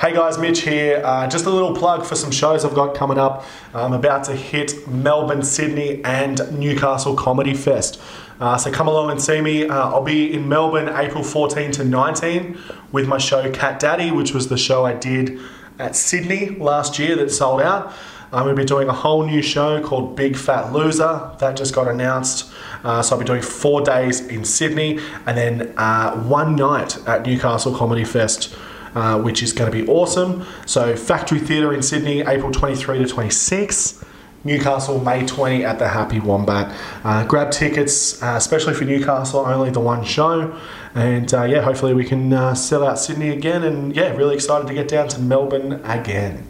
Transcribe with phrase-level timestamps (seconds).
[0.00, 1.02] Hey guys, Mitch here.
[1.04, 3.44] Uh, just a little plug for some shows I've got coming up.
[3.74, 8.00] I'm about to hit Melbourne, Sydney, and Newcastle Comedy Fest.
[8.40, 9.68] Uh, so come along and see me.
[9.68, 12.58] Uh, I'll be in Melbourne April 14 to 19
[12.92, 15.38] with my show Cat Daddy, which was the show I did
[15.78, 17.92] at Sydney last year that sold out.
[18.32, 21.30] I'm going to be doing a whole new show called Big Fat Loser.
[21.40, 22.50] That just got announced.
[22.84, 27.26] Uh, so I'll be doing four days in Sydney and then uh, one night at
[27.26, 28.56] Newcastle Comedy Fest.
[28.94, 30.44] Uh, which is going to be awesome.
[30.66, 34.04] So, Factory Theatre in Sydney, April 23 to 26.
[34.42, 36.74] Newcastle, May 20 at the Happy Wombat.
[37.04, 40.58] Uh, grab tickets, uh, especially for Newcastle, only the one show.
[40.94, 43.62] And uh, yeah, hopefully we can uh, sell out Sydney again.
[43.62, 46.46] And yeah, really excited to get down to Melbourne again.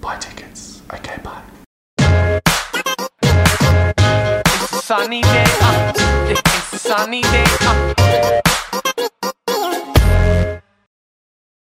[0.00, 0.82] Buy tickets.
[0.92, 1.42] Okay, bye.
[4.88, 5.92] sunny day, uh,
[6.30, 7.44] it's sunny day,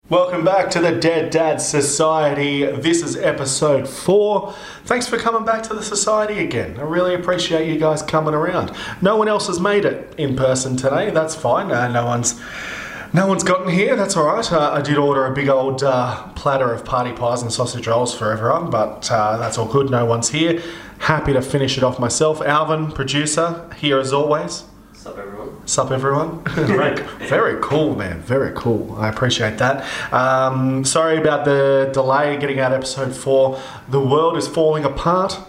[0.07, 2.63] Welcome back to the Dead Dad Society.
[2.63, 4.53] This is episode four.
[4.83, 6.77] Thanks for coming back to the society again.
[6.77, 8.71] I really appreciate you guys coming around.
[9.01, 11.09] No one else has made it in person today.
[11.09, 11.71] That's fine.
[11.71, 12.39] Uh, no one's
[13.13, 13.95] no one's gotten here.
[13.95, 14.51] That's all right.
[14.51, 18.13] Uh, I did order a big old uh, platter of party pies and sausage rolls
[18.13, 19.89] for everyone, but uh, that's all good.
[19.89, 20.61] No one's here.
[20.99, 22.43] Happy to finish it off myself.
[22.43, 24.65] Alvin, producer, here as always.
[24.93, 25.34] Sup everyone?
[25.65, 26.43] Sup, everyone?
[26.49, 26.95] very,
[27.27, 28.21] very cool, man.
[28.21, 28.95] Very cool.
[28.99, 29.83] I appreciate that.
[30.13, 33.59] Um, sorry about the delay getting out episode four.
[33.89, 35.39] The world is falling apart.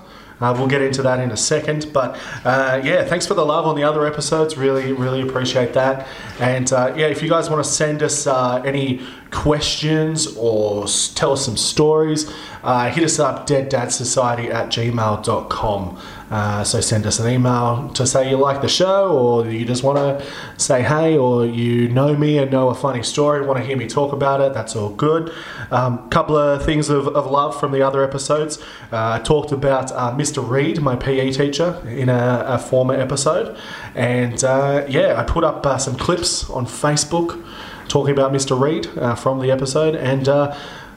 [0.40, 1.90] Uh, we'll get into that in a second.
[1.94, 4.56] But uh, yeah, thanks for the love on the other episodes.
[4.56, 6.06] Really, really appreciate that.
[6.40, 9.00] And uh, yeah, if you guys want to send us uh, any
[9.30, 12.30] questions or s- tell us some stories,
[12.62, 16.00] uh, hit us up deaddadsociety at gmail.com.
[16.30, 19.84] Uh, so send us an email to say you like the show or you just
[19.84, 23.64] want to say hey or you know me and know a funny story, want to
[23.64, 25.32] hear me talk about it, that's all good.
[25.70, 28.58] A um, couple of things of, of love from the other episodes.
[28.90, 30.46] Uh, I talked about uh, Mr.
[30.46, 33.56] Reed, my PE teacher, in a, a former episode.
[33.94, 37.44] And uh, yeah, I put up uh, some clips on Facebook
[37.88, 38.60] talking about Mr.
[38.60, 39.94] Reed uh, from the episode.
[39.94, 40.28] And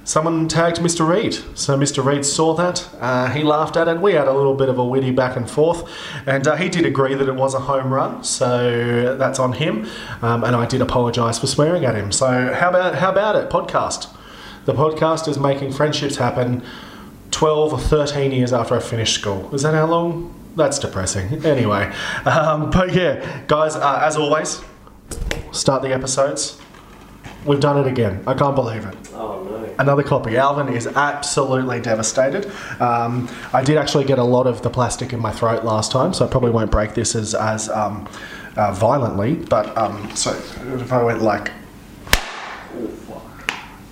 [0.09, 1.07] someone tagged Mr.
[1.07, 1.35] Reed.
[1.53, 2.03] So Mr.
[2.03, 2.89] Reed saw that.
[2.99, 4.01] Uh, he laughed at it.
[4.01, 5.87] We had a little bit of a witty back and forth.
[6.25, 8.23] And uh, he did agree that it was a home run.
[8.23, 9.87] So that's on him.
[10.23, 12.11] Um, and I did apologise for swearing at him.
[12.11, 13.51] So how about, how about it?
[13.51, 14.09] Podcast.
[14.65, 16.63] The podcast is making friendships happen
[17.29, 19.53] 12 or 13 years after I finished school.
[19.53, 20.33] Is that how long?
[20.55, 21.45] That's depressing.
[21.45, 21.93] Anyway,
[22.25, 24.59] um, but yeah, guys, uh, as always,
[25.51, 26.59] start the episodes.
[27.45, 28.23] We've done it again.
[28.25, 29.48] I can't believe it Oh.
[29.79, 30.37] Another copy.
[30.37, 32.51] Alvin is absolutely devastated.
[32.79, 36.13] Um, I did actually get a lot of the plastic in my throat last time,
[36.13, 38.07] so I probably won't break this as as um,
[38.55, 39.35] uh, violently.
[39.35, 40.31] But um, so
[40.75, 41.51] if I went like.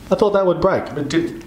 [0.10, 1.44] I thought that would break, but didn't.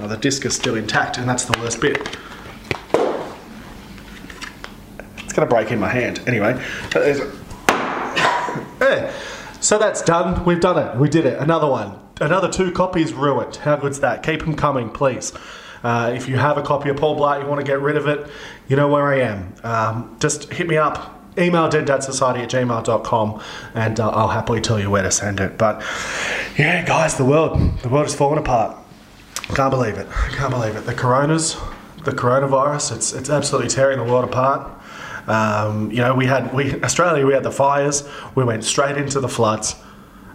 [0.00, 2.16] Oh, the disc is still intact, and that's the worst bit.
[5.18, 6.62] It's gonna break in my hand anyway.
[9.60, 10.44] So that's done.
[10.44, 10.96] We've done it.
[10.96, 11.38] We did it.
[11.38, 11.98] Another one.
[12.20, 13.56] Another two copies ruined.
[13.56, 14.22] How good's that?
[14.22, 15.32] Keep them coming, please.
[15.82, 18.06] Uh, if you have a copy of Paul Blart, you want to get rid of
[18.06, 18.28] it,
[18.68, 19.54] you know where I am.
[19.62, 21.14] Um, just hit me up.
[21.38, 23.40] Email deaddadsociety at gmail.com
[23.74, 25.56] and uh, I'll happily tell you where to send it.
[25.56, 25.84] But
[26.56, 28.76] yeah, guys, the world, the world is falling apart.
[29.54, 30.08] Can't believe it.
[30.32, 30.84] Can't believe it.
[30.84, 31.56] The coronas,
[32.04, 34.68] the coronavirus, it's, it's absolutely tearing the world apart.
[35.28, 38.08] Um, you know, we had we Australia, we had the fires.
[38.34, 39.76] We went straight into the floods.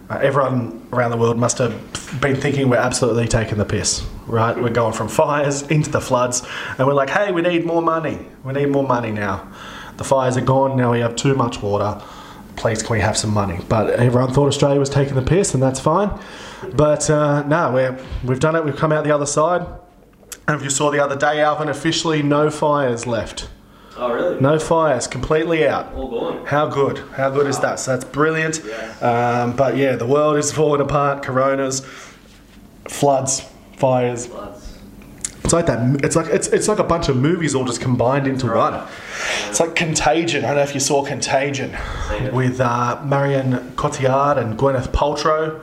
[0.08, 1.72] Uh, everyone around the world must have
[2.20, 4.56] been thinking we're absolutely taking the piss, right?
[4.56, 6.46] We're going from fires into the floods,
[6.78, 8.18] and we're like, hey, we need more money.
[8.44, 9.50] We need more money now.
[9.96, 10.76] The fires are gone.
[10.76, 12.00] Now we have too much water.
[12.56, 13.58] Please, can we have some money?
[13.68, 16.16] But everyone thought Australia was taking the piss, and that's fine.
[16.74, 18.64] But uh, no, we're, we've done it.
[18.64, 19.66] We've come out the other side.
[20.46, 23.48] And if you saw the other day, Alvin, officially no fires left.
[23.96, 24.40] Oh really?
[24.40, 25.92] No fires, completely out.
[25.94, 26.44] All gone.
[26.46, 26.98] How good?
[27.16, 27.78] How good is that?
[27.78, 28.60] So that's brilliant.
[29.02, 31.22] Um, but yeah, the world is falling apart.
[31.22, 31.80] Coronas,
[32.88, 34.26] floods, fires.
[34.26, 34.78] Floods.
[35.44, 36.02] It's like that.
[36.04, 38.82] It's like it's, it's like a bunch of movies all just combined into one.
[39.48, 40.44] It's like Contagion.
[40.44, 41.76] I don't know if you saw Contagion
[42.32, 45.60] with uh, Marion Cotillard and Gwyneth Paltrow.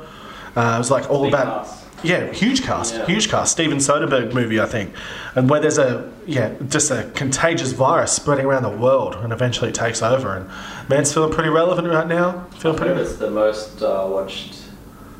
[0.56, 1.68] Uh, it was like all about.
[2.04, 3.06] Yeah, huge cast, Yeah.
[3.06, 3.52] huge cast.
[3.52, 4.94] Steven Soderbergh movie, I think,
[5.36, 9.70] and where there's a yeah, just a contagious virus spreading around the world, and eventually
[9.70, 10.36] it takes over.
[10.36, 10.50] And
[10.90, 12.46] man's feeling pretty relevant right now.
[12.58, 14.56] Feeling I think pretty it's the most uh, watched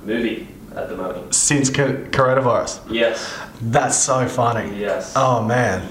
[0.06, 1.34] movie at the moment.
[1.36, 2.80] since co- coronavirus.
[2.90, 3.34] Yes.
[3.62, 4.80] That's so funny.
[4.80, 5.14] Yes.
[5.16, 5.88] Oh man,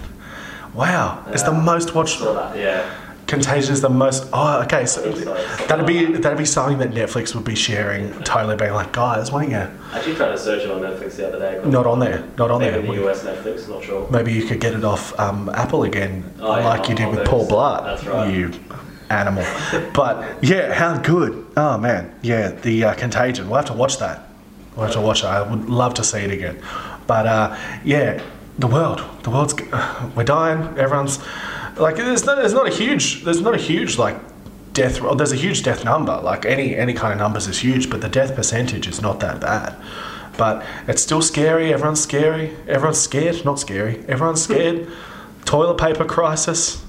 [0.75, 1.25] wow!
[1.29, 2.19] It's the most watched.
[2.19, 2.57] Saw that.
[2.57, 2.89] Yeah.
[3.31, 4.29] Contagion is the most.
[4.33, 4.85] Oh, okay.
[4.87, 5.01] So
[5.69, 8.13] that'd be that'd be something that Netflix would be sharing.
[8.25, 9.57] Totally being like, guys, why don't you?
[9.59, 11.71] I actually tried to search it on Netflix the other day.
[11.71, 12.25] Not on there.
[12.37, 12.83] Not on there.
[12.83, 14.11] the US Netflix, not sure.
[14.11, 17.25] Maybe you could get it off um, Apple again, Oh, yeah, like you did with.
[17.27, 17.85] Paul Blart.
[17.85, 18.35] That's right.
[18.35, 18.51] You
[19.11, 19.45] animal.
[19.95, 21.47] but yeah, how good.
[21.57, 23.49] Oh man, yeah, the uh, Contagion.
[23.49, 24.29] We'll have to watch that.
[24.75, 25.27] We'll have to watch it.
[25.27, 26.59] I would love to see it again.
[27.07, 28.21] But uh, yeah,
[28.59, 29.03] the world.
[29.23, 29.55] The world's.
[30.17, 30.77] We're dying.
[30.79, 31.19] Everyone's
[31.81, 31.97] like.
[31.97, 32.37] There's not.
[32.37, 33.25] There's not a huge.
[33.25, 34.17] There's not a huge like
[34.73, 35.01] death.
[35.01, 36.21] Well, there's a huge death number.
[36.21, 39.41] Like any any kind of numbers is huge, but the death percentage is not that
[39.41, 39.75] bad.
[40.37, 41.73] But it's still scary.
[41.73, 42.57] Everyone's scary.
[42.67, 43.45] Everyone's scared.
[43.45, 44.05] Not scary.
[44.09, 44.89] Everyone's scared.
[45.45, 46.85] Toilet paper crisis.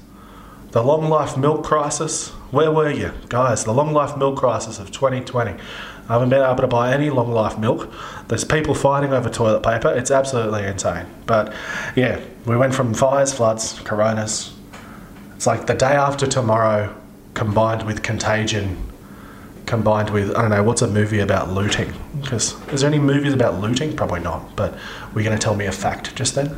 [0.71, 2.29] The long life milk crisis.
[2.51, 3.63] Where were you, guys?
[3.63, 5.51] The long life milk crisis of 2020.
[5.51, 7.91] I haven't been able to buy any long life milk.
[8.27, 9.89] There's people fighting over toilet paper.
[9.89, 11.05] It's absolutely insane.
[11.25, 11.53] But
[11.95, 14.53] yeah, we went from fires, floods, coronas.
[15.41, 16.95] It's like the day after tomorrow
[17.33, 18.77] combined with contagion,
[19.65, 21.91] combined with, I don't know, what's a movie about looting?
[22.21, 23.95] Because is there any movies about looting?
[23.95, 24.55] Probably not.
[24.55, 24.77] But
[25.11, 26.55] were you going to tell me a fact just then?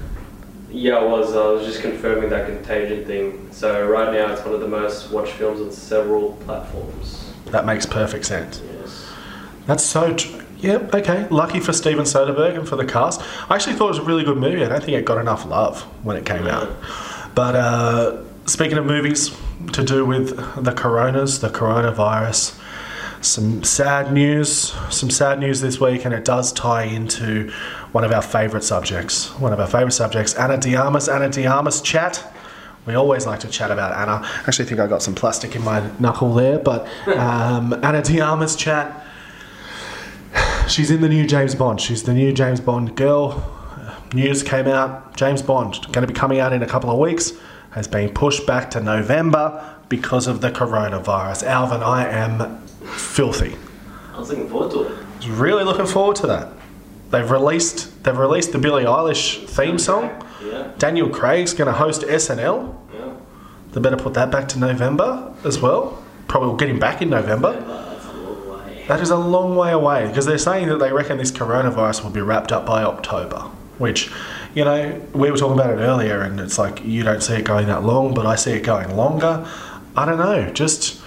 [0.69, 1.33] Yeah, I was.
[1.33, 3.47] I was just confirming that Contagion thing.
[3.53, 7.31] So right now, it's one of the most watched films on several platforms.
[7.51, 8.61] That makes perfect sense.
[8.81, 9.05] Yes.
[9.65, 10.13] That's so.
[10.13, 11.25] Tr- yeah, okay.
[11.29, 13.21] Lucky for Steven Soderbergh and for the cast.
[13.49, 14.61] I actually thought it was a really good movie.
[14.61, 16.69] I don't think it got enough love when it came out.
[17.33, 19.35] But uh, speaking of movies
[19.73, 22.59] to do with the coronas, the coronavirus,
[23.23, 24.73] some sad news.
[24.89, 27.51] Some sad news this week, and it does tie into
[27.93, 29.29] one of our favourite subjects.
[29.39, 31.07] One of our favourite subjects, Ana de Armas.
[31.07, 32.33] Anna Diarmas chat.
[32.85, 34.25] We always like to chat about Anna.
[34.25, 38.19] I actually think I got some plastic in my knuckle there, but um, Ana de
[38.19, 39.05] Armas chat.
[40.67, 41.79] She's in the new James Bond.
[41.79, 43.41] She's the new James Bond girl.
[44.13, 45.15] News came out.
[45.15, 47.31] James Bond going to be coming out in a couple of weeks.
[47.73, 51.43] Has been pushed back to November because of the coronavirus.
[51.43, 53.55] Alvin, I am filthy.
[54.13, 54.91] I was looking forward to it.
[54.91, 56.49] I was really looking forward to that.
[57.09, 60.09] They've released they've released the Billie Eilish theme song.
[60.43, 60.71] Yeah.
[60.77, 62.75] Daniel Craig's going to host SNL.
[62.93, 63.13] Yeah.
[63.71, 66.03] They better put that back to November as well.
[66.27, 67.53] Probably we'll get him back in November.
[67.53, 68.85] But that's a long way.
[68.87, 72.09] That is a long way away because they're saying that they reckon this coronavirus will
[72.09, 74.11] be wrapped up by October, which,
[74.55, 77.45] you know, we were talking about it earlier and it's like you don't see it
[77.45, 79.47] going that long, but I see it going longer.
[79.95, 81.01] I don't know, just,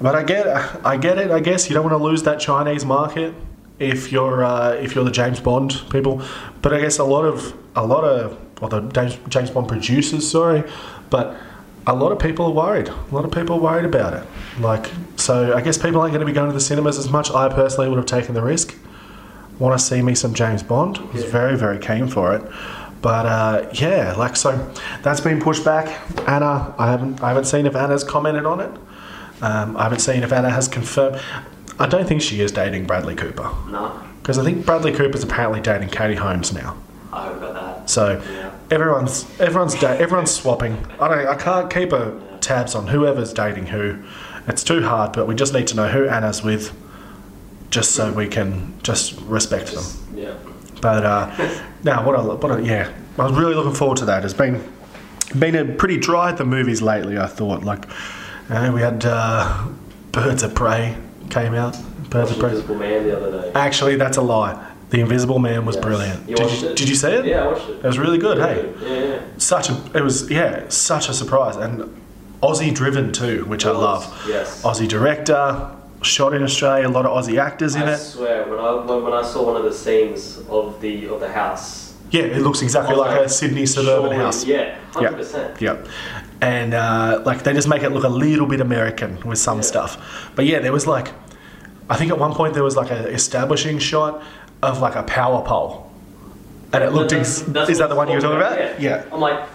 [0.00, 0.46] but I get,
[0.84, 1.30] I get it.
[1.30, 3.34] I guess you don't want to lose that Chinese market
[3.78, 6.22] if you're uh, if you're the James Bond people,
[6.62, 10.28] but I guess a lot of a lot of well the James, James Bond producers,
[10.28, 10.64] sorry,
[11.10, 11.36] but
[11.86, 12.88] a lot of people are worried.
[12.88, 14.26] A lot of people are worried about it.
[14.60, 17.30] Like, so I guess people aren't going to be going to the cinemas as much.
[17.30, 18.76] I personally would have taken the risk.
[19.58, 20.98] Want to see me some James Bond?
[21.12, 21.30] Was Yeah.
[21.30, 22.42] very very keen for it.
[23.00, 24.70] But uh, yeah, like so,
[25.02, 25.86] that's been pushed back.
[26.28, 28.70] Anna, I haven't I haven't seen if Anna's commented on it.
[29.40, 31.20] Um, I haven't seen if Anna has confirmed.
[31.78, 35.60] I don't think she is dating Bradley Cooper No, because I think Bradley Cooper's apparently
[35.60, 36.76] dating Katie Holmes now.
[37.12, 37.88] I hope about that.
[37.90, 38.50] So Yeah.
[38.70, 40.76] everyone's everyone's da- everyone's swapping.
[41.00, 41.26] I don't.
[41.28, 43.96] I can't keep a tabs on whoever's dating who.
[44.48, 46.72] It's too hard, but we just need to know who Anna's with,
[47.70, 49.84] just so we can just respect them.
[50.14, 50.34] Yeah.
[50.80, 52.92] But uh, now, what a what a yeah.
[53.18, 54.24] I was really looking forward to that.
[54.24, 54.62] It's been
[55.38, 57.18] been a pretty dry at the movies lately.
[57.18, 57.84] I thought like
[58.48, 59.66] uh, we had uh,
[60.12, 60.96] Birds of Prey
[61.30, 61.76] came out.
[62.10, 62.50] Birds of Prey.
[62.50, 63.52] Invisible Man the other day.
[63.54, 64.64] Actually, that's a lie.
[64.90, 65.84] The Invisible Man was Yes.
[65.84, 66.28] brilliant.
[66.30, 66.76] You did, you, it?
[66.76, 67.26] did you see it?
[67.26, 67.76] Yeah, I watched it.
[67.76, 68.38] It was really good.
[68.38, 69.20] Hey, Yeah, yeah.
[69.36, 71.82] such a it was yeah such a surprise and
[72.42, 74.06] Aussie driven too, which I love.
[74.28, 74.62] Yes.
[74.62, 75.70] Aussie director,
[76.02, 77.94] shot in Australia, a lot of Aussie actors in I it.
[77.94, 81.20] I swear, when I when, when I saw one of the scenes of the of
[81.20, 84.44] the house, Yeah, it looks exactly like like, a Sydney suburban surely- house.
[84.44, 85.60] Yeah, hundred percent.
[85.60, 85.76] Yeah.
[86.40, 89.62] And uh, like they just make it look a little bit American with some Yeah.
[89.72, 90.30] stuff.
[90.36, 91.08] But yeah, there was like,
[91.90, 94.22] I think at one point there was like an establishing shot
[94.62, 95.90] of like a power pole.
[96.72, 98.80] And it looked, ex- is that the one you were talking about?
[98.80, 99.04] Yeah.
[99.10, 99.48] I'm like,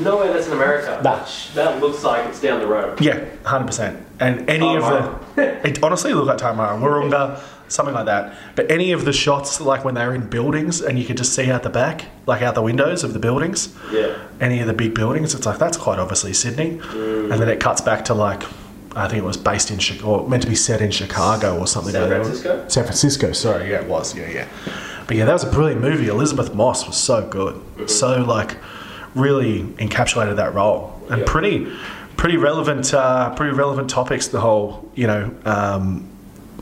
[0.00, 1.00] no way that's in America.
[1.04, 1.16] Nah.
[1.16, 2.98] That, that looks like it's down the road.
[3.00, 4.04] Yeah, hundred percent.
[4.18, 7.38] And any of the, it honestly looked like Tamara Wahroonga,
[7.68, 8.34] something like that.
[8.54, 11.34] But any of the shots, like when they were in buildings, and you could just
[11.34, 14.16] see out the back, like out the windows of the buildings, Yeah.
[14.40, 16.78] any of the big buildings, it's like that's quite obviously Sydney.
[16.78, 17.32] Mm.
[17.32, 18.42] And then it cuts back to like,
[18.94, 21.66] I think it was based in Chicago, or meant to be set in Chicago or
[21.66, 21.92] something.
[21.92, 22.08] San.
[22.08, 22.64] Francisco?
[22.68, 23.32] San Francisco.
[23.32, 24.16] Sorry, yeah, it was.
[24.16, 24.48] Yeah, yeah.
[25.06, 26.08] But yeah, that was a brilliant movie.
[26.08, 27.86] Elisabeth Moss was so good, Mm-hmm.
[27.88, 28.56] so like
[29.14, 31.26] really encapsulated that role, and Yeah.
[31.26, 31.72] pretty,
[32.16, 34.28] pretty relevant, uh, pretty relevant topics.
[34.28, 36.08] The whole, you know, um,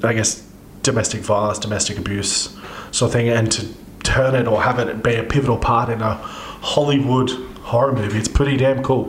[0.02, 0.46] I guess
[0.82, 2.56] domestic violence, domestic abuse
[2.90, 3.66] sort of thing, and to
[4.02, 7.30] turn it or have it be a pivotal part in a Hollywood
[7.62, 9.04] horror movie, it's pretty damn cool.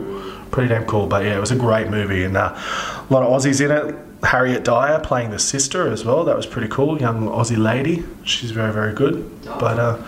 [0.50, 1.06] pretty damn cool.
[1.06, 3.96] But yeah, it was a great movie, and uh, a lot of Aussies in it.
[4.22, 6.24] Harriet Dyer playing the sister as well.
[6.24, 6.98] That was pretty cool.
[6.98, 8.02] Young Aussie lady.
[8.24, 9.30] She's very very good.
[9.44, 10.02] But uh,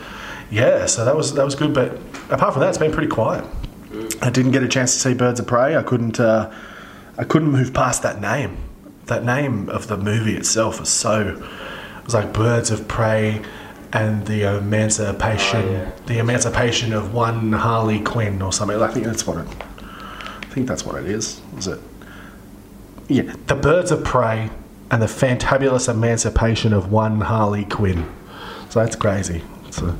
[0.50, 1.74] yeah, so that was that was good.
[1.74, 1.92] But
[2.30, 3.44] apart from that, it's been pretty quiet.
[4.20, 5.76] I didn't get a chance to see Birds of Prey.
[5.76, 6.18] I couldn't.
[6.18, 6.52] Uh,
[7.16, 8.56] I couldn't move past that name.
[9.06, 11.36] That name of the movie itself was so.
[11.98, 13.42] It was like Birds of Prey,
[13.92, 15.90] and the emancipation, Oh, yeah.
[16.06, 18.80] the emancipation of one Harley Quinn or something.
[18.80, 19.46] I think that's what it.
[19.80, 21.40] I think that's what it is.
[21.56, 21.80] Is it?
[23.08, 24.50] Yeah, the Birds of Prey
[24.90, 28.06] and the fantabulous emancipation of one Harley Quinn.
[28.68, 29.42] So that's crazy.
[29.70, 29.96] So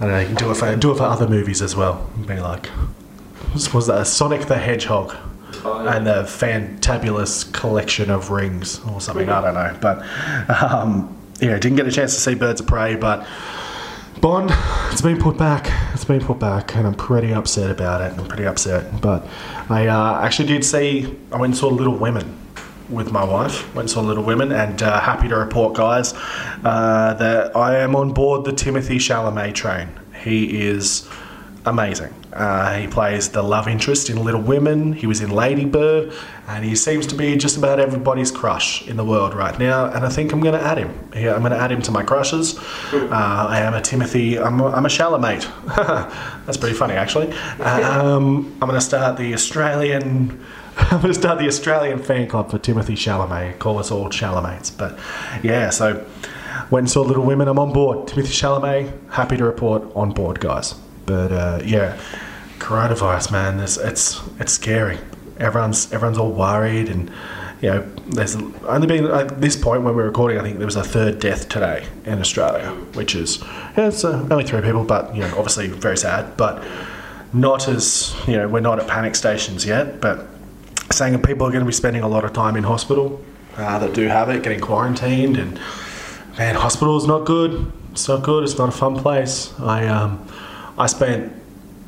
[0.00, 0.18] don't know.
[0.20, 2.10] You can do it for do it for other movies as well.
[2.26, 2.68] Be like,
[3.52, 4.06] was that?
[4.06, 5.16] Sonic the Hedgehog
[5.62, 5.96] Oh, yeah.
[5.96, 9.28] and the fantabulous collection of rings or something.
[9.28, 9.98] I don't know, but
[10.62, 13.26] um, yeah, didn't get a chance to see Birds of Prey, but
[14.20, 14.50] Bond,
[14.90, 15.70] it's been put back.
[15.92, 18.18] It's been put back, and I'm pretty upset about it.
[18.18, 19.26] I'm pretty upset, but
[19.68, 21.16] I uh, actually did see.
[21.32, 22.38] I went and saw Little Women
[22.88, 23.66] with my wife.
[23.74, 26.12] Went and saw Little Women, and uh, happy to report, guys,
[26.64, 29.88] uh, that I am on board the Timothy Chalamet train.
[30.22, 31.08] He is
[31.66, 32.14] amazing.
[32.32, 34.92] Uh, he plays the love interest in Little Women.
[34.92, 36.12] He was in Lady Bird,
[36.48, 39.86] and he seems to be just about everybody's crush in the world right now.
[39.86, 41.10] And I think I'm going to add him.
[41.14, 42.58] Yeah, I'm going to add him to my crushes.
[42.92, 44.38] Uh, I am a Timothy.
[44.38, 45.44] I'm a, I'm a Chalamet.
[46.46, 47.32] That's pretty funny, actually.
[47.60, 50.44] Um, I'm going to start the Australian.
[50.76, 53.58] I'm going to start the Australian fan club for Timothy Chalamet.
[53.58, 54.76] Call us all Chalamets.
[54.76, 54.98] But
[55.42, 56.06] yeah, so
[56.70, 57.48] went and saw Little Women.
[57.48, 58.08] I'm on board.
[58.08, 60.74] Timothy Chalamet, happy to report on board, guys.
[61.10, 61.98] But uh, yeah,
[62.60, 64.98] coronavirus, man, it's, it's it's scary.
[65.38, 67.10] Everyone's everyone's all worried, and
[67.60, 70.38] you know, there's only been at this point when we're recording.
[70.38, 73.42] I think there was a third death today in Australia, which is
[73.76, 76.64] yeah, it's uh, only three people, but you know, obviously very sad, but
[77.32, 80.28] not as you know, we're not at panic stations yet, but
[80.92, 83.20] saying that people are going to be spending a lot of time in hospital
[83.56, 85.58] uh, that do have it, getting quarantined, and
[86.38, 87.72] man, hospital is not good.
[87.90, 88.44] It's not good.
[88.44, 89.52] It's not a fun place.
[89.58, 90.24] I um,
[90.80, 91.30] I spent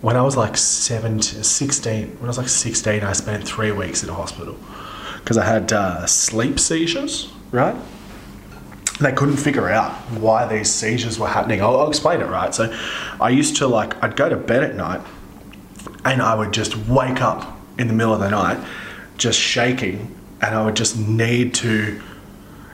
[0.02, 2.08] when I was like 17, 16.
[2.08, 4.54] When I was like sixteen, I spent three weeks in a hospital
[5.18, 7.32] because I had uh, sleep seizures.
[7.52, 7.74] Right.
[9.00, 11.62] They couldn't figure out why these seizures were happening.
[11.62, 12.26] I'll, I'll explain it.
[12.26, 12.54] Right.
[12.54, 12.70] So,
[13.18, 15.00] I used to like I'd go to bed at night,
[16.04, 18.62] and I would just wake up in the middle of the night,
[19.16, 22.02] just shaking, and I would just need to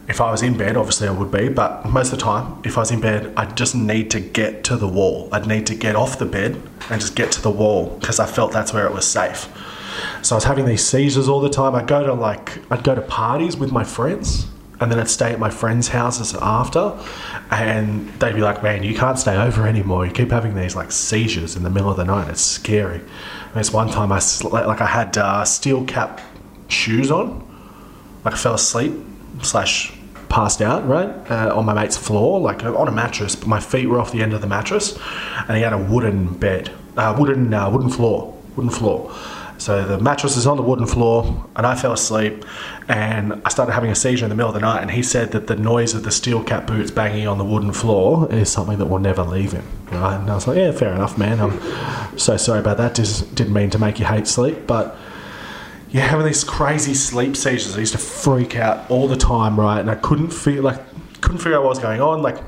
[0.08, 2.78] if I was in bed, obviously I would be, but most of the time, if
[2.78, 5.28] I was in bed, I'd just need to get to the wall.
[5.32, 8.26] I'd need to get off the bed and just get to the wall because I
[8.26, 9.48] felt that's where it was safe.
[10.22, 11.74] So I was having these seizures all the time.
[11.74, 14.46] I'd go to like, I'd go to parties with my friends
[14.80, 16.98] and then I'd stay at my friends' houses after
[17.50, 20.06] and they'd be like, man, you can't stay over anymore.
[20.06, 22.30] You keep having these like seizures in the middle of the night.
[22.30, 23.00] It's scary.
[23.00, 26.22] And this one time I, like I had uh, steel cap
[26.68, 27.46] shoes on
[28.24, 28.92] like I fell asleep
[29.42, 29.97] slash
[30.28, 33.86] passed out right uh, on my mate's floor like on a mattress but my feet
[33.86, 34.98] were off the end of the mattress
[35.48, 39.14] and he had a wooden bed uh, wooden uh, wooden floor wooden floor.
[39.56, 42.44] So the mattress is on the wooden floor and I fell asleep
[42.86, 45.32] and I started having a seizure in the middle of the night and he said
[45.32, 48.78] that the noise of the steel cap boots banging on the wooden floor is something
[48.78, 50.16] that will never leave him right?
[50.20, 51.40] And I was like yeah fair enough man.
[51.40, 52.94] I'm so sorry about that.
[52.94, 54.96] Just didn't mean to make you hate sleep but
[55.90, 57.76] yeah, having these crazy sleep seizures.
[57.76, 59.80] I used to freak out all the time, right?
[59.80, 60.80] And I couldn't feel like
[61.20, 62.22] couldn't figure out what was going on.
[62.22, 62.38] Like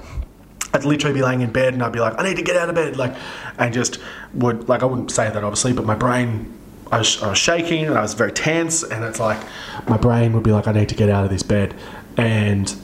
[0.73, 2.68] I'd literally be laying in bed and I'd be like, I need to get out
[2.68, 3.14] of bed, like,
[3.59, 3.99] and just
[4.35, 6.56] would like I wouldn't say that obviously, but my brain.
[6.92, 9.38] I was, I was shaking and I was very tense, and it's like
[9.88, 11.73] my brain would be like, I need to get out of this bed.
[12.16, 12.75] And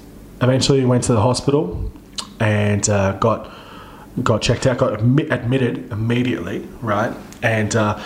[0.41, 1.91] eventually went to the hospital
[2.39, 3.51] and uh, got
[4.23, 7.15] got checked out, got admi- admitted immediately, right?
[7.43, 7.99] And uh,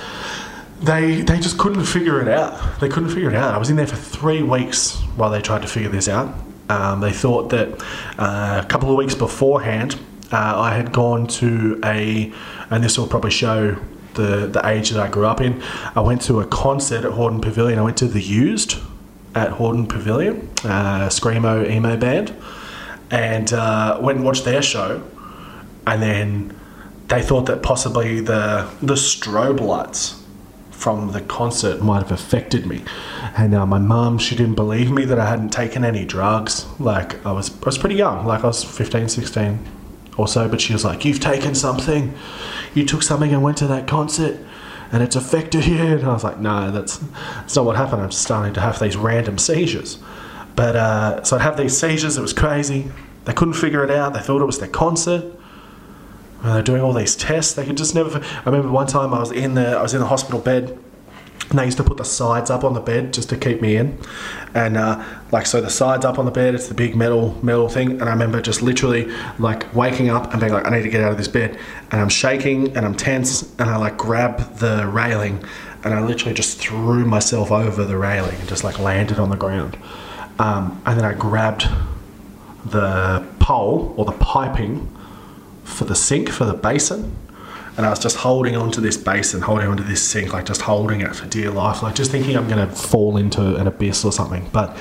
[0.80, 2.80] they they just couldn't figure it out.
[2.80, 3.54] They couldn't figure it out.
[3.54, 6.34] I was in there for three weeks while they tried to figure this out.
[6.68, 7.82] Um, they thought that
[8.18, 9.98] uh, a couple of weeks beforehand,
[10.32, 12.32] uh, I had gone to a,
[12.70, 13.76] and this will probably show
[14.14, 15.62] the the age that I grew up in.
[15.94, 17.78] I went to a concert at Hordern Pavilion.
[17.78, 18.78] I went to the Used
[19.34, 22.34] at Hordern Pavilion, uh, screamo emo band,
[23.10, 25.02] and uh, went and watched their show,
[25.86, 26.56] and then
[27.08, 30.19] they thought that possibly the the strobe lights
[30.80, 32.82] from the concert might have affected me.
[33.36, 36.64] And uh, my mum, she didn't believe me that I hadn't taken any drugs.
[36.78, 39.58] Like, I was, I was pretty young, like I was 15, 16
[40.16, 42.14] or so, but she was like, You've taken something.
[42.72, 44.38] You took something and went to that concert
[44.90, 45.76] and it's affected you.
[45.76, 48.00] And I was like, No, that's, that's not what happened.
[48.00, 49.98] I'm starting to have these random seizures.
[50.56, 52.90] But uh, so I'd have these seizures, it was crazy.
[53.26, 54.14] They couldn't figure it out.
[54.14, 55.36] They thought it was their concert.
[56.42, 57.52] They're doing all these tests.
[57.54, 58.18] They could just never.
[58.18, 60.78] I remember one time I was in the I was in the hospital bed,
[61.50, 63.76] And they used to put the sides up on the bed just to keep me
[63.76, 63.98] in,
[64.54, 67.68] and uh, like so the sides up on the bed, it's the big metal metal
[67.68, 67.92] thing.
[67.92, 71.02] And I remember just literally like waking up and being like, I need to get
[71.02, 71.58] out of this bed,
[71.90, 75.44] and I'm shaking and I'm tense, and I like grab the railing,
[75.82, 79.36] and I literally just threw myself over the railing and just like landed on the
[79.36, 79.76] ground,
[80.38, 81.66] um, and then I grabbed
[82.64, 84.88] the pole or the piping
[85.80, 87.16] for the sink for the basin
[87.78, 91.00] and I was just holding onto this basin, holding onto this sink, like just holding
[91.00, 94.12] it for dear life, like just thinking I'm going to fall into an abyss or
[94.12, 94.46] something.
[94.52, 94.76] But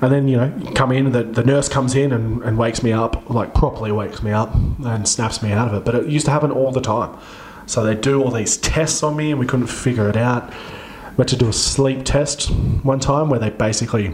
[0.00, 2.90] and then you know, come in, the, the nurse comes in and, and wakes me
[2.90, 4.52] up, like properly wakes me up
[4.84, 5.84] and snaps me out of it.
[5.84, 7.16] But it used to happen all the time.
[7.66, 10.50] So they do all these tests on me, and we couldn't figure it out.
[11.16, 12.50] We had to do a sleep test
[12.82, 14.12] one time where they basically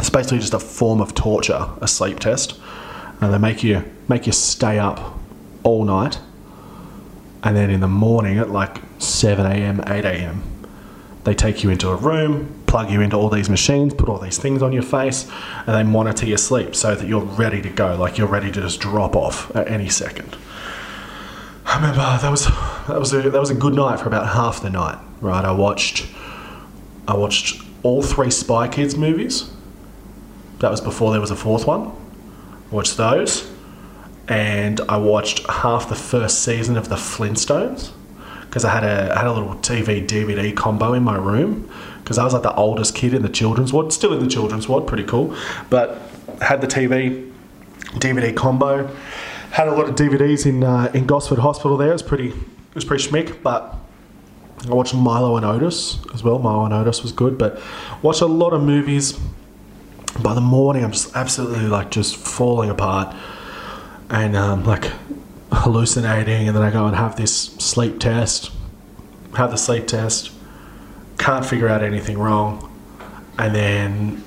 [0.00, 2.58] it's basically just a form of torture, a sleep test,
[3.20, 5.18] and they make you make you stay up
[5.64, 6.20] all night
[7.44, 10.42] and then in the morning at like 7 a.m., 8 a.m.,
[11.24, 14.38] they take you into a room, plug you into all these machines, put all these
[14.38, 15.30] things on your face,
[15.66, 18.60] and they monitor your sleep so that you're ready to go, like you're ready to
[18.60, 20.36] just drop off at any second.
[21.66, 24.62] I remember that was that was a, that was a good night for about half
[24.62, 24.98] the night.
[25.20, 26.06] Right, I watched
[27.08, 29.50] I watched all three Spy Kids movies.
[30.58, 31.92] That was before there was a fourth one.
[32.70, 33.53] Watched those
[34.28, 37.90] and I watched half the first season of the Flintstones
[38.54, 42.18] because I had a I had a little TV DVD combo in my room because
[42.18, 44.86] I was like the oldest kid in the children's ward, still in the children's ward,
[44.86, 45.36] pretty cool.
[45.70, 46.00] But
[46.40, 47.32] had the TV
[47.94, 48.86] DVD combo,
[49.50, 51.76] had a lot of DVDs in uh, in Gosford Hospital.
[51.76, 53.76] There, it was pretty it was pretty schmick, but.
[54.66, 56.38] I watched Milo and Otis as well.
[56.38, 57.60] Milo and Otis was good, but
[58.00, 59.18] watched a lot of movies.
[60.22, 63.14] By the morning, I'm just absolutely like just falling apart
[64.14, 64.92] and um, like
[65.50, 68.52] hallucinating, and then I go and have this sleep test,
[69.36, 70.30] have the sleep test,
[71.18, 72.70] can't figure out anything wrong,
[73.38, 74.22] and then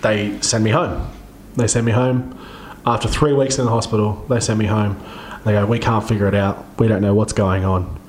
[0.00, 1.10] they send me home.
[1.56, 2.38] They send me home
[2.86, 4.24] after three weeks in the hospital.
[4.30, 4.98] They send me home.
[5.44, 6.64] They go, we can't figure it out.
[6.78, 8.00] We don't know what's going on.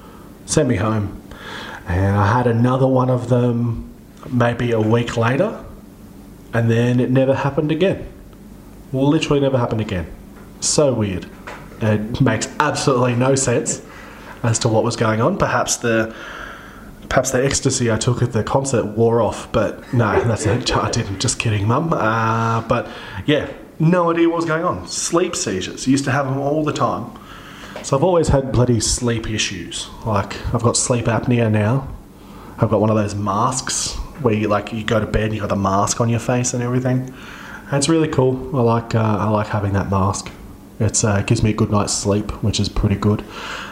[0.46, 1.22] Send me home.
[1.86, 3.94] And I had another one of them
[4.30, 5.66] maybe a week later,
[6.54, 8.08] and then it never happened again.
[8.94, 10.14] Literally never happened again.
[10.60, 11.30] So weird.
[11.82, 13.82] It makes absolutely no sense
[14.44, 15.38] as to what was going on.
[15.38, 16.16] Perhaps the
[17.10, 20.76] perhaps the ecstasy I took at the concert wore off, but no, that's it.
[20.78, 21.20] I didn't.
[21.20, 21.94] Just kidding, mum.
[21.94, 22.90] Uh, but
[23.26, 24.88] yeah, no idea what was going on.
[24.88, 25.88] Sleep seizures.
[25.88, 27.12] Used to have them all the time.
[27.84, 29.88] So I've always had bloody sleep issues.
[30.06, 31.88] Like I've got sleep apnea now.
[32.60, 35.42] I've got one of those masks where you like you go to bed and you
[35.42, 37.14] got the mask on your face and everything.
[37.68, 38.58] And it's really cool.
[38.58, 40.32] I like uh, I like having that mask.
[40.80, 43.24] It's uh, it gives me a good night's sleep, which is pretty good.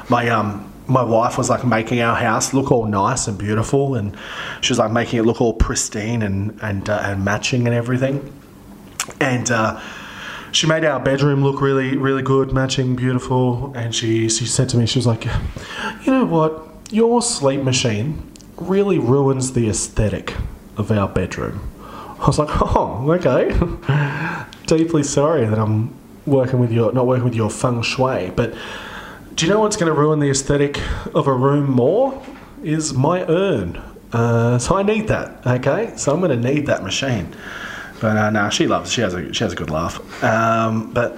[0.10, 4.16] My um my wife was like making our house look all nice and beautiful, and
[4.62, 8.34] she was like making it look all pristine and and uh, and matching and everything.
[9.20, 9.80] And uh,
[10.52, 13.74] she made our bedroom look really really good, matching, beautiful.
[13.76, 18.32] And she she said to me, she was like, you know what, your sleep machine
[18.58, 20.34] really ruins the aesthetic
[20.78, 21.72] of our bedroom.
[22.20, 23.54] I was like, oh, okay.
[24.66, 25.94] Deeply sorry that I'm
[26.26, 28.32] working with your not working with your feng shui.
[28.36, 28.54] But
[29.36, 30.80] do you know what's going to ruin the aesthetic
[31.14, 32.22] of a room more?
[32.64, 33.78] Is my urn.
[34.12, 35.46] Uh, so I need that.
[35.46, 37.36] Okay, so I'm going to need that machine.
[38.02, 38.92] But uh, she loves.
[38.92, 40.00] She has a she has a good laugh.
[40.24, 41.16] Um, but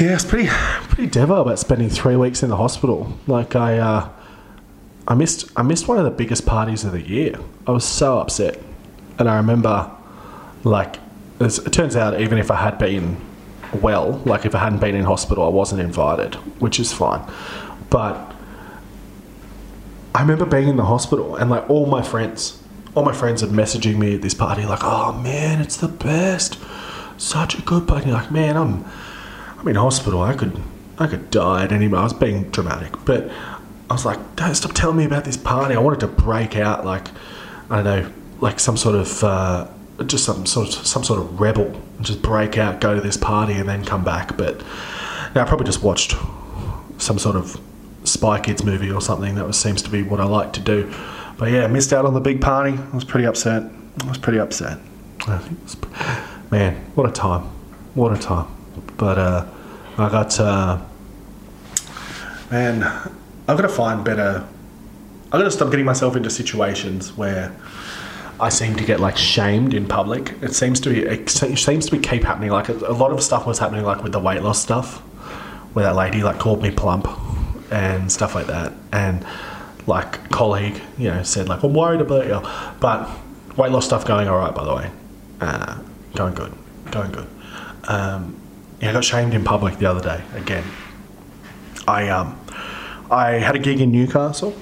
[0.00, 3.12] yeah, it's pretty pretty devo about spending three weeks in the hospital.
[3.26, 3.78] Like I.
[3.78, 4.08] Uh,
[5.06, 7.36] I missed I missed one of the biggest parties of the year.
[7.66, 8.58] I was so upset,
[9.18, 9.90] and I remember,
[10.62, 10.96] like,
[11.40, 13.16] it turns out even if I had been
[13.74, 14.20] well.
[14.24, 17.22] Like if I hadn't been in hospital, I wasn't invited, which is fine.
[17.90, 18.34] But
[20.14, 22.62] I remember being in the hospital and like all my friends,
[22.94, 26.58] all my friends are messaging me at this party like, "Oh man, it's the best,
[27.16, 28.84] such a good party." Like, man, I'm
[29.58, 30.22] I'm in hospital.
[30.22, 30.60] I could
[30.98, 32.00] I could die at any moment.
[32.00, 33.30] I was being dramatic, but
[33.88, 36.84] I was like, "Don't stop telling me about this party." I wanted to break out
[36.84, 37.08] like
[37.70, 39.24] I don't know, like some sort of.
[39.24, 39.66] Uh,
[40.08, 43.16] just some sort of some sort of rebel and just break out, go to this
[43.16, 44.36] party, and then come back.
[44.36, 44.62] But
[45.34, 46.14] now I probably just watched
[46.98, 47.60] some sort of
[48.04, 49.34] Spy Kids movie or something.
[49.34, 50.92] That was, seems to be what I like to do.
[51.38, 52.72] But yeah, missed out on the big party.
[52.72, 53.64] I was pretty upset.
[54.02, 54.78] I was pretty upset.
[56.50, 57.42] Man, what a time!
[57.94, 58.48] What a time!
[58.96, 59.46] But uh,
[59.98, 60.80] I got uh,
[62.50, 62.82] man,
[63.48, 64.46] I've got to find better.
[65.26, 67.54] I've got to stop getting myself into situations where
[68.42, 70.34] I seem to get like shamed in public.
[70.42, 72.50] It seems to be it seems to be keep happening.
[72.50, 74.98] Like a, a lot of stuff was happening like with the weight loss stuff,
[75.74, 77.06] where that lady like called me plump
[77.70, 78.72] and stuff like that.
[78.90, 79.24] And
[79.86, 82.40] like colleague, you know, said like, "I'm worried about you,"
[82.80, 83.08] but
[83.56, 84.90] weight loss stuff going all right, by the way.
[85.40, 85.78] Uh,
[86.16, 86.52] going good,
[86.90, 87.28] going good.
[87.84, 88.36] Um,
[88.80, 90.64] yeah, I got shamed in public the other day again.
[91.86, 92.44] I um,
[93.08, 94.52] I had a gig in Newcastle.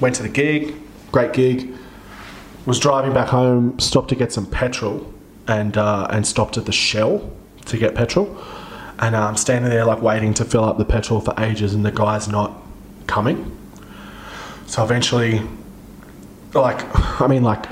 [0.00, 0.76] Went to the gig,
[1.10, 1.74] great gig.
[2.70, 5.12] Was driving back home, stopped to get some petrol,
[5.48, 7.28] and uh, and stopped at the Shell
[7.64, 8.40] to get petrol.
[9.00, 11.84] And uh, I'm standing there like waiting to fill up the petrol for ages, and
[11.84, 12.52] the guy's not
[13.08, 13.58] coming.
[14.66, 15.42] So eventually,
[16.54, 16.80] like,
[17.20, 17.66] I mean, like,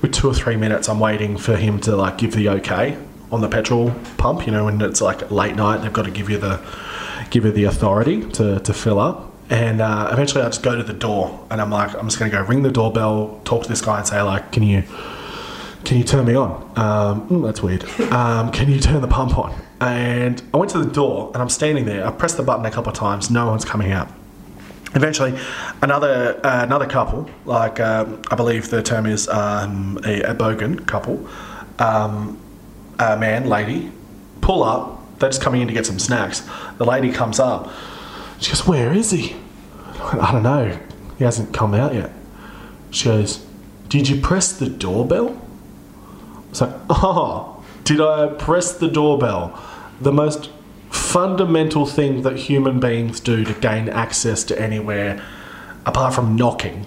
[0.00, 2.96] with two or three minutes, I'm waiting for him to like give the okay
[3.30, 4.46] on the petrol pump.
[4.46, 6.58] You know, when it's like late night, they've got to give you the
[7.28, 9.27] give you the authority to, to fill up.
[9.50, 12.28] And uh, eventually, I just go to the door, and I'm like, I'm just to
[12.28, 14.82] go ring the doorbell, talk to this guy, and say like, can you
[15.84, 16.50] can you turn me on?
[16.76, 17.84] Um, mm, that's weird.
[18.12, 19.58] Um, can you turn the pump on?
[19.80, 22.06] And I went to the door, and I'm standing there.
[22.06, 23.30] I pressed the button a couple of times.
[23.30, 24.08] No one's coming out.
[24.94, 25.38] Eventually,
[25.80, 30.86] another uh, another couple, like um, I believe the term is um, a, a bogan
[30.86, 31.26] couple,
[31.78, 32.38] um,
[32.98, 33.92] a man, lady,
[34.40, 35.18] pull up.
[35.18, 36.46] They're just coming in to get some snacks.
[36.76, 37.70] The lady comes up.
[38.40, 39.36] She goes, "Where is he?"
[40.00, 40.78] I don't know.
[41.18, 42.12] He hasn't come out yet.
[42.90, 43.44] She goes,
[43.88, 45.36] "Did you press the doorbell?"
[46.50, 49.60] It's like, oh, did I press the doorbell?
[50.00, 50.50] The most
[50.90, 55.22] fundamental thing that human beings do to gain access to anywhere,
[55.84, 56.86] apart from knocking,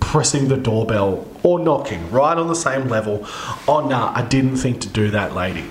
[0.00, 3.26] pressing the doorbell or knocking, right on the same level.
[3.66, 5.64] Oh, no, I didn't think to do that, lady,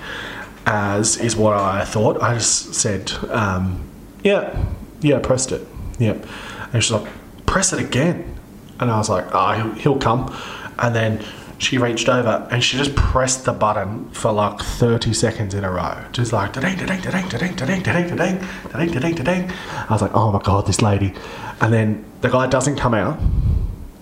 [0.66, 2.22] as is what I thought.
[2.22, 3.82] I just said, um,
[4.24, 4.66] yeah,
[5.06, 5.66] yeah, I pressed it.
[6.00, 6.26] Yep.
[6.74, 7.12] And she's like,
[7.46, 8.36] press it again.
[8.80, 10.36] And I was like, oh, he'll, come.
[10.80, 11.24] And then
[11.60, 15.72] she reached over and she just pressed the button for like 30 seconds in a
[15.72, 16.04] row.
[16.12, 19.52] Just like, da-ding, da-ding, da-ding, da-ding, da-ding, da-ding, da-ding, da-ding, da-ding, da-ding.
[19.52, 21.14] I was like, oh my God, this lady.
[21.62, 23.20] And then the guy doesn't come out.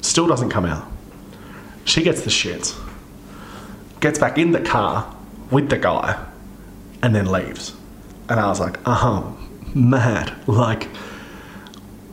[0.01, 0.87] Still doesn't come out.
[1.83, 2.79] She gets the shits.
[3.99, 5.13] Gets back in the car
[5.51, 6.25] with the guy
[7.03, 7.75] and then leaves.
[8.29, 9.31] And I was like, uh-huh,
[9.75, 10.35] mad.
[10.47, 10.87] Like,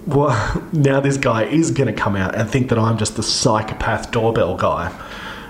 [0.06, 3.22] well, now this guy is going to come out and think that I'm just the
[3.22, 4.88] psychopath doorbell guy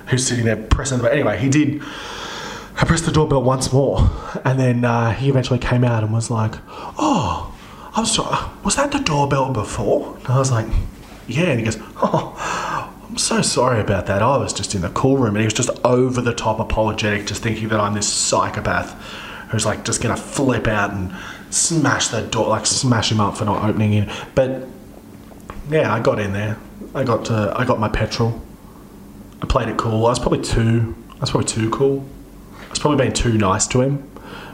[0.08, 1.12] who's sitting there pressing the.
[1.12, 1.80] Anyway, he did.
[2.76, 4.10] I pressed the doorbell once more,
[4.44, 7.54] and then uh, he eventually came out and was like, "Oh,
[7.94, 8.50] I'm sorry.
[8.64, 10.66] Was that the doorbell before?" And I was like,
[11.28, 12.34] "Yeah." And he goes, "Oh,
[13.08, 14.20] I'm so sorry about that.
[14.20, 17.26] I was just in the cool room." And he was just over the top apologetic,
[17.26, 18.92] just thinking that I'm this psychopath
[19.50, 21.12] who's like just gonna flip out and
[21.50, 24.10] smash the door, like smash him up for not opening in.
[24.34, 24.66] But
[25.68, 26.56] yeah, I got in there.
[26.94, 28.40] I got to, I got my petrol.
[29.42, 30.06] I played it cool.
[30.06, 30.94] I was probably too.
[31.16, 32.06] I was probably too cool.
[32.66, 34.10] I was probably being too nice to him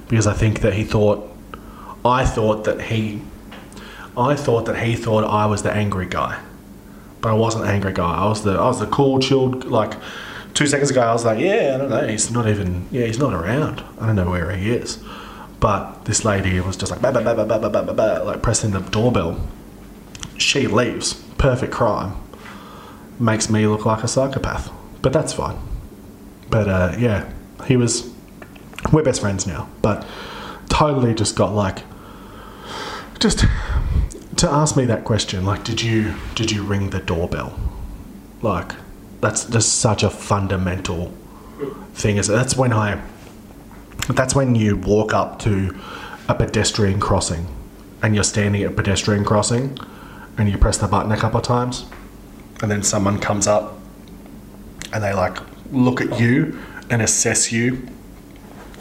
[0.09, 1.33] because I think that he thought.
[2.05, 3.23] I thought that he.
[4.17, 6.41] I thought that he thought I was the angry guy,
[7.21, 8.15] but I wasn't the angry guy.
[8.15, 8.53] I was the.
[8.53, 9.65] I was the cool, chilled.
[9.65, 9.95] Like
[10.55, 12.07] two seconds ago, I was like, yeah, I don't know.
[12.07, 12.87] He's not even.
[12.91, 13.83] Yeah, he's not around.
[14.01, 15.03] I don't know where he is.
[15.61, 18.43] But this lady was just like, bah, bah, bah, bah, bah, bah, bah, bah, like
[18.43, 19.41] pressing the doorbell.
[20.37, 21.15] She leaves.
[21.39, 22.15] Perfect crime.
[23.19, 24.71] Makes me look like a psychopath.
[25.01, 25.59] But that's fine.
[26.51, 27.31] But uh, yeah,
[27.67, 28.13] he was.
[28.93, 29.69] We're best friends now.
[29.83, 30.07] But
[30.69, 31.83] totally just got like.
[33.19, 33.47] Just
[34.37, 37.59] to ask me that question, like, did you did you ring the doorbell?
[38.43, 38.73] Like,
[39.23, 41.15] that's just such a fundamental
[41.95, 42.19] thing.
[42.19, 43.03] Is that's when I
[44.09, 45.77] that's when you walk up to
[46.29, 47.47] a pedestrian crossing
[48.03, 49.77] and you're standing at a pedestrian crossing
[50.39, 51.87] and you press the button a couple of times
[52.63, 53.79] and then someone comes up
[54.93, 55.39] and they like
[55.73, 56.59] look at you
[56.91, 57.87] and assess you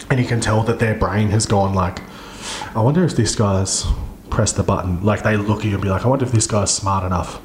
[0.09, 1.99] and you can tell that their brain has gone like
[2.75, 3.85] i wonder if this guy's
[4.35, 5.01] pressed the button.
[5.01, 7.41] Like they look at you and be like i wonder if this guy's smart enough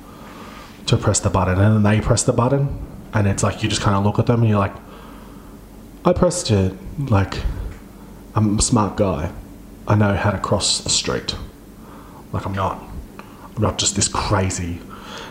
[0.87, 1.55] to press the button.
[1.61, 4.27] And then they press the button and it's like you just kind of look at
[4.27, 4.75] them and you're like
[6.05, 7.39] i pressed it like
[8.41, 9.31] I'm a smart guy.
[9.87, 11.37] I know how to cross the street.
[12.33, 12.83] Like I'm not.
[13.55, 14.81] I'm not just this crazy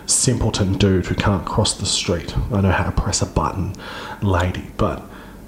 [0.06, 2.38] simpleton dude who can't cross the street.
[2.54, 3.74] I know how to press a button,
[4.22, 4.69] lady.
[4.78, 5.02] But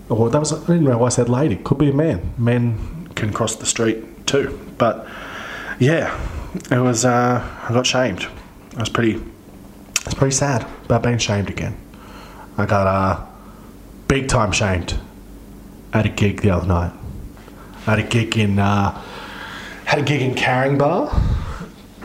[0.09, 1.55] well, that was I didn't know why I said lady.
[1.57, 2.33] Could be a man.
[2.35, 4.59] Men can cross the street too.
[4.79, 5.07] But
[5.77, 6.19] yeah,
[6.71, 7.05] it was.
[7.05, 8.27] Uh, I got shamed.
[8.75, 9.21] I was pretty.
[10.03, 11.77] It's pretty sad about being shamed again.
[12.57, 13.23] I got uh,
[14.07, 14.97] big time shamed
[15.93, 16.93] at a gig the other night.
[17.87, 18.91] I had a gig in uh,
[19.85, 21.09] had a gig in Caringbah,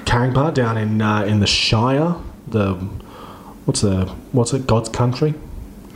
[0.05, 2.17] Caringbah down in uh, in the Shire.
[2.49, 2.75] The
[3.67, 4.67] what's the what's it?
[4.67, 5.35] God's country.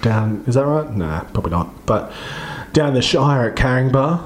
[0.02, 0.90] Down is that right?
[0.94, 1.86] Nah, probably not.
[1.86, 2.12] But
[2.72, 4.22] down the Shire at Caringbah,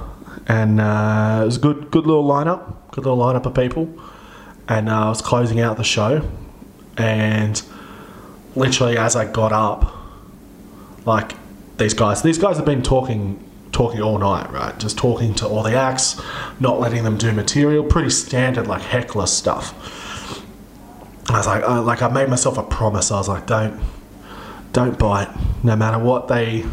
[0.49, 2.75] and uh, it was a good good little lineup.
[2.91, 3.89] Good little lineup of people,
[4.69, 6.29] and uh, I was closing out the show,
[6.97, 7.63] and
[8.57, 9.93] literally as I got up,
[11.07, 11.33] like
[11.79, 13.43] these guys, these guys have been talking
[13.75, 14.79] talking all night, right?
[14.79, 16.21] Just talking to all the acts,
[16.61, 19.75] not letting them do material, pretty standard like heckler stuff.
[21.29, 23.11] I was like, I, like I made myself a promise.
[23.11, 23.83] I was like, don't,
[24.73, 25.29] don't bite,
[25.63, 26.65] no matter what they,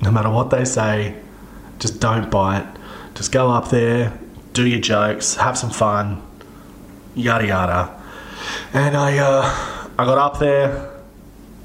[0.00, 1.14] no matter what they say,
[1.78, 2.66] just don't bite.
[3.14, 4.18] Just go up there,
[4.52, 6.22] do your jokes, have some fun,
[7.14, 8.02] yada yada.
[8.72, 10.95] And I, uh, I got up there,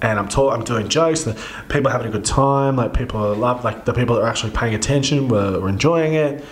[0.02, 1.24] and I'm talk- I'm doing jokes.
[1.24, 1.34] The
[1.70, 2.76] people are having a good time.
[2.76, 3.64] Like people are love.
[3.64, 6.44] Like the people that are actually paying attention were, were enjoying it.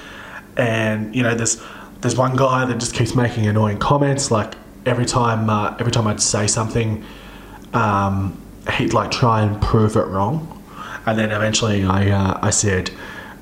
[0.57, 1.61] And you know, there's
[2.01, 4.31] there's one guy that just keeps making annoying comments.
[4.31, 4.53] Like
[4.85, 7.03] every time uh, every time I'd say something,
[7.73, 8.39] um,
[8.77, 10.55] he'd like try and prove it wrong.
[11.05, 12.91] And then eventually, I uh, I said.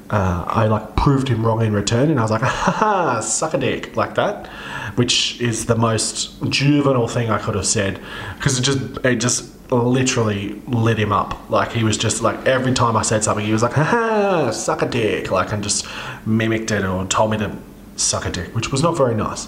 [0.10, 3.54] Uh, I like proved him wrong in return, and I was like, "Ha ha, suck
[3.54, 4.48] a dick," like that,
[4.96, 8.00] which is the most juvenile thing I could have said,
[8.38, 11.50] because it just it just literally lit him up.
[11.50, 14.52] Like he was just like every time I said something, he was like, "Ha ha,
[14.52, 15.86] suck a dick," like and just
[16.26, 17.56] mimicked it or told me to
[17.96, 19.48] suck a dick, which was not very nice.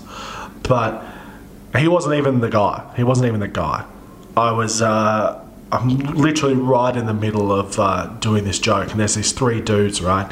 [0.63, 1.03] But
[1.77, 2.91] he wasn't even the guy.
[2.95, 3.85] He wasn't even the guy.
[4.35, 4.81] I was.
[4.81, 9.31] Uh, I'm literally right in the middle of uh, doing this joke, and there's these
[9.31, 10.29] three dudes, right?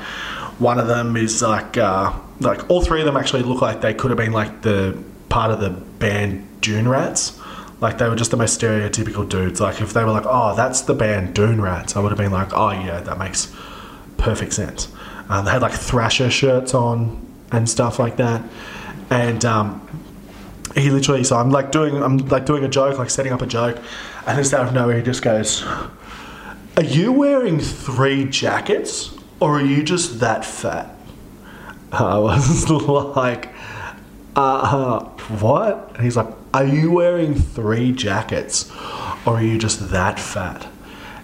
[0.57, 3.93] One of them is like, uh, like all three of them actually look like they
[3.93, 4.97] could have been like the
[5.29, 7.36] part of the band Dune Rats.
[7.79, 9.61] Like they were just the most stereotypical dudes.
[9.61, 12.31] Like if they were like, oh, that's the band Dune Rats, I would have been
[12.31, 13.53] like, oh yeah, that makes
[14.17, 14.91] perfect sense.
[15.29, 18.41] Um, they had like Thrasher shirts on and stuff like that,
[19.09, 20.07] and um,
[20.75, 23.47] he literally so I'm like doing I'm like doing a joke, like setting up a
[23.47, 23.77] joke,
[24.25, 25.63] and just out of nowhere he just goes,
[26.75, 30.95] Are you wearing three jackets or are you just that fat?
[31.91, 32.69] I was
[33.15, 33.53] like,
[34.37, 34.99] uh
[35.39, 35.91] what?
[35.95, 38.71] And he's like, Are you wearing three jackets
[39.25, 40.67] or are you just that fat?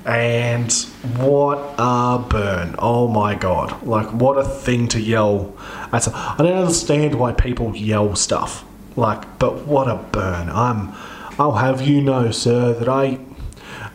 [0.06, 0.72] And
[1.18, 2.76] what a burn.
[2.80, 3.86] Oh my god.
[3.86, 5.56] Like what a thing to yell.
[5.94, 6.00] I
[6.38, 8.66] don't understand why people yell stuff.
[8.96, 10.50] Like, but what a burn.
[10.50, 10.94] I'm
[11.40, 13.20] I'll have you know, sir, that I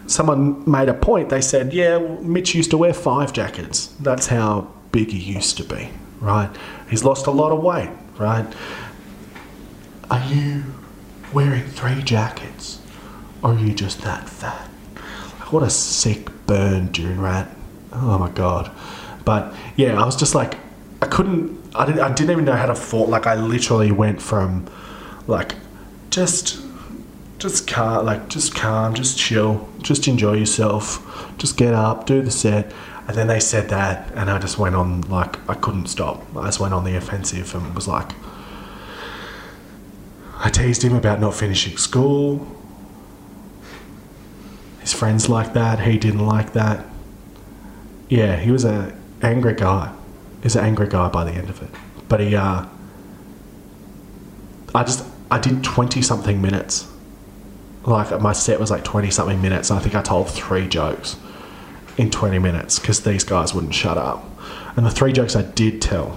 [0.07, 1.29] someone made a point.
[1.29, 3.89] They said, "Yeah, Mitch used to wear five jackets.
[4.01, 6.51] That's how big he used to be, right?
[6.91, 8.47] He's lost a lot of weight, right?
[10.11, 10.65] Are you
[11.33, 12.81] wearing three jackets,
[13.43, 14.71] or are you just that fat?
[15.39, 17.55] Like, what a sick burn, Dune Rat.
[17.93, 18.71] Oh my god!
[19.25, 20.55] But yeah, I was just like,
[21.03, 21.59] I couldn't.
[21.75, 22.01] I didn't.
[22.01, 23.07] I didn't even know how to fall.
[23.07, 24.67] Like, I literally went from,
[25.27, 25.55] like,
[26.11, 26.63] just
[27.39, 32.31] just calm, like just calm, just chill, just enjoy yourself, just get up, do the
[32.31, 32.73] set.
[33.07, 36.23] And then they said that, and I just went on like I couldn't stop.
[36.37, 38.11] I just went on the offensive and was like,
[40.39, 42.47] I teased him about not finishing school.
[44.81, 45.81] His friends liked that.
[45.81, 46.87] He didn't like that.
[48.09, 49.93] Yeah, he was a angry guy.
[50.43, 51.71] He's an angry guy by the end of it.
[52.09, 52.65] But he, uh,
[54.75, 56.89] I just, I did twenty something minutes
[57.89, 61.17] like my set was like 20 something minutes i think i told three jokes
[61.97, 64.25] in 20 minutes because these guys wouldn't shut up
[64.77, 66.17] and the three jokes i did tell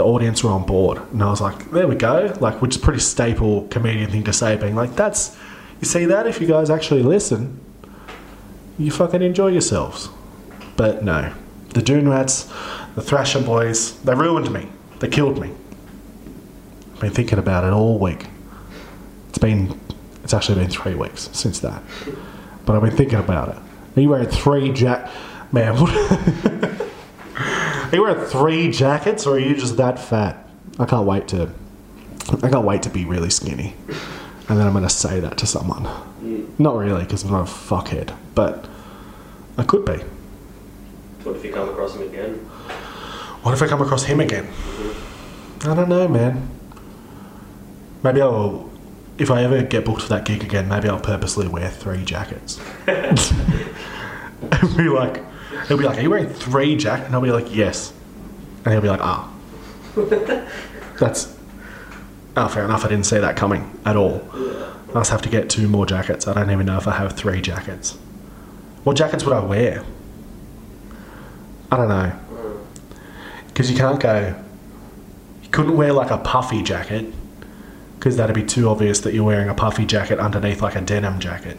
[0.00, 2.82] the audience were on board and i was like there we go like which is
[2.82, 5.36] pretty staple comedian thing to say being like that's
[5.80, 7.60] you see that if you guys actually listen
[8.78, 10.08] you fucking enjoy yourselves
[10.76, 11.32] but no
[11.74, 12.44] the dune rats
[12.94, 14.68] the thrasher boys they ruined me
[15.00, 15.50] they killed me
[16.94, 18.26] i've been thinking about it all week
[19.28, 19.78] it's been
[20.30, 21.82] it's actually been three weeks since that.
[22.64, 23.56] But I've been thinking about it.
[23.96, 25.10] Are you wearing three jack?
[25.50, 25.74] Man?
[27.90, 30.48] are you wearing three jackets, or are you just that fat?
[30.78, 31.50] I can't wait to.
[32.42, 33.74] I can't wait to be really skinny,
[34.48, 35.84] and then I'm to say that to someone.
[36.22, 36.58] Mm.
[36.58, 38.68] Not really, because I'm not a fuckhead, but
[39.58, 39.98] I could be.
[41.24, 42.34] What if you come across him again?
[43.42, 44.46] What if I come across him again?
[44.46, 45.70] Mm-hmm.
[45.70, 46.48] I don't know, man.
[48.02, 48.70] Maybe I'll.
[49.18, 52.60] If I ever get booked for that gig again, maybe I'll purposely wear three jackets.
[52.86, 55.22] and be like,
[55.68, 57.92] he'll be like, "Are you wearing three jackets?" And I'll be like, "Yes."
[58.64, 59.32] And he'll be like, "Ah,
[60.98, 61.36] that's
[62.36, 62.84] oh, fair enough.
[62.84, 64.22] I didn't see that coming at all.
[64.90, 66.26] I just have to get two more jackets.
[66.26, 67.98] I don't even know if I have three jackets.
[68.84, 69.84] What jackets would I wear?
[71.70, 72.18] I don't know.
[73.48, 74.34] Because you can't go.
[75.42, 77.12] You couldn't wear like a puffy jacket.
[77.98, 81.20] Because that'd be too obvious that you're wearing a puffy jacket underneath like a denim
[81.20, 81.58] jacket.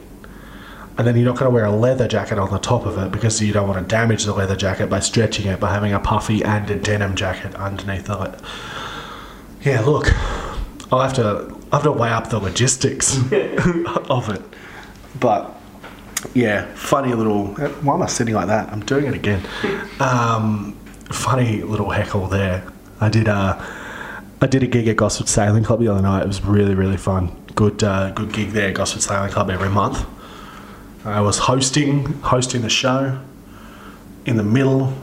[0.97, 3.11] And then you're not going to wear a leather jacket on the top of it
[3.11, 5.99] because you don't want to damage the leather jacket by stretching it by having a
[5.99, 8.39] puffy and a denim jacket underneath of it.
[9.63, 10.11] Yeah, look,
[10.91, 13.15] I'll have to I have to weigh up the logistics
[14.09, 14.41] of it.
[15.19, 15.55] But
[16.33, 17.47] yeah, funny little.
[17.55, 18.69] Why am I sitting like that?
[18.71, 19.41] I'm doing it again.
[20.01, 20.75] Um,
[21.11, 22.63] funny little heckle there.
[22.99, 23.63] I did a,
[24.41, 26.23] I did a gig at Gosford Sailing Club the other night.
[26.23, 27.35] It was really really fun.
[27.53, 30.03] Good uh, good gig there, Gosford Sailing Club every month.
[31.03, 33.19] I was hosting hosting the show.
[34.25, 34.93] In the middle,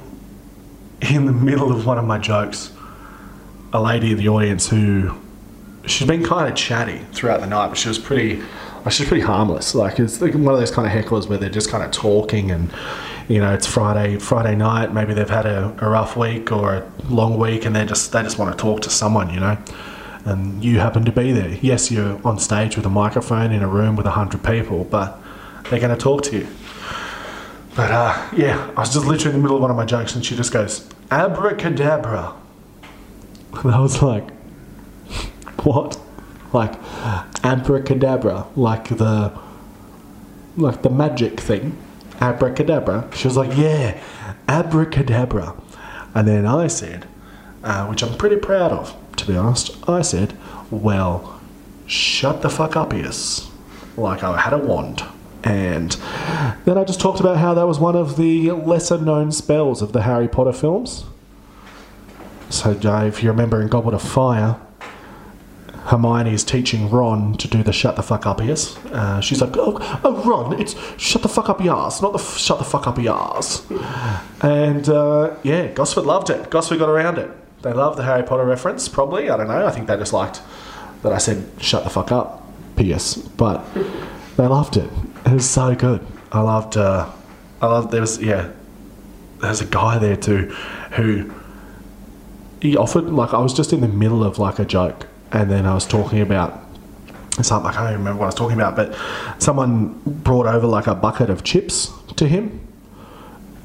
[1.01, 2.71] in the middle of one of my jokes,
[3.73, 5.19] a lady in the audience who
[5.87, 8.41] she's been kind of chatty throughout the night, but she was pretty,
[8.89, 9.75] she's pretty harmless.
[9.75, 12.53] Like it's like one of those kind of hecklers where they're just kind of talking,
[12.53, 12.73] and
[13.27, 14.93] you know, it's Friday Friday night.
[14.95, 18.23] Maybe they've had a, a rough week or a long week, and they just they
[18.23, 19.59] just want to talk to someone, you know.
[20.25, 21.59] And you happen to be there.
[21.61, 25.19] Yes, you're on stage with a microphone in a room with a hundred people, but
[25.71, 26.47] they're going to talk to you.
[27.77, 30.15] But uh, yeah, I was just literally in the middle of one of my jokes,
[30.15, 32.35] and she just goes, "Abracadabra."
[33.53, 34.31] And I was like,
[35.65, 35.99] what?
[36.53, 36.75] Like
[37.45, 39.39] abracadabra, like the
[40.57, 41.77] like the magic thing.
[42.21, 43.09] Abracadabra.
[43.15, 44.01] She was like, yeah,
[44.49, 45.55] abracadabra.
[46.15, 47.07] And then I said,
[47.63, 49.77] uh, which I'm pretty proud of, to be honest.
[49.89, 50.37] I said,
[50.71, 51.41] well,
[51.87, 53.51] shut the fuck up, yes.
[53.97, 55.05] Like I had a wand.
[55.49, 55.93] And
[56.67, 59.93] then I just talked about how that was one of the lesser known spells of
[59.93, 61.07] the Harry Potter films.
[62.51, 64.61] So, uh, if you remember in Goblet of Fire,
[65.87, 68.77] Hermione is teaching Ron to do the shut the fuck up yes.
[68.87, 72.37] Uh, she's like, oh, oh, Ron, it's shut the fuck up your not the f-
[72.37, 73.41] shut the fuck up your.
[74.43, 76.51] And uh, yeah, Gosford loved it.
[76.51, 77.31] Gosford got around it.
[77.63, 79.31] They loved the Harry Potter reference, probably.
[79.31, 79.67] I don't know.
[79.67, 80.43] I think they just liked
[81.03, 83.17] that I said shut the fuck up, P.S.
[83.17, 83.65] But
[84.37, 84.91] they loved it.
[85.29, 86.07] It was so good.
[86.33, 86.79] I loved.
[86.79, 87.11] Uh,
[87.61, 87.91] I loved.
[87.91, 88.51] There was yeah.
[89.43, 90.55] There's a guy there too,
[90.93, 91.31] who
[92.63, 95.67] he offered like I was just in the middle of like a joke, and then
[95.67, 96.65] I was talking about
[97.43, 98.97] something I can't even remember what I was talking about, but
[99.41, 102.67] someone brought over like a bucket of chips to him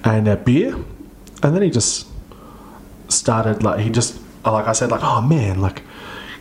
[0.04, 2.08] and a beer, and then he just
[3.08, 5.82] started like he just like I said like oh man like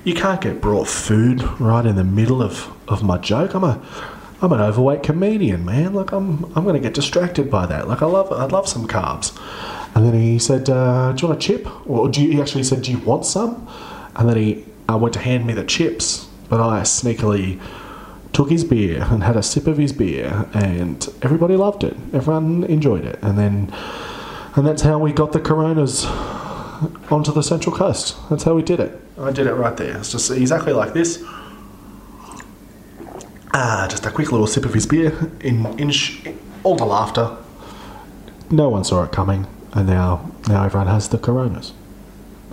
[0.05, 3.55] you can't get brought food right in the middle of of my joke.
[3.55, 3.81] I'm a
[4.43, 5.95] I'm an overweight comedian, man.
[5.95, 7.87] Like I'm I'm gonna get distracted by that.
[7.87, 9.39] Like I love I love some carbs.
[9.95, 12.65] And then he said, uh, "Do you want a chip?" Or do you, he actually
[12.65, 13.69] said, "Do you want some?"
[14.17, 17.61] And then he uh, went to hand me the chips, but I sneakily
[18.33, 21.97] took his beer and had a sip of his beer, and everybody loved it.
[22.13, 23.73] Everyone enjoyed it, and then
[24.57, 26.05] and that's how we got the Coronas
[27.13, 28.17] onto the Central Coast.
[28.29, 29.01] That's how we did it.
[29.19, 29.99] I did it right there.
[29.99, 31.23] It's just exactly like this.
[33.55, 36.27] Ah, just a quick little sip of his beer in in sh-
[36.65, 37.37] all the laughter.
[38.51, 41.73] No one saw it coming, and now now everyone has the Coronas.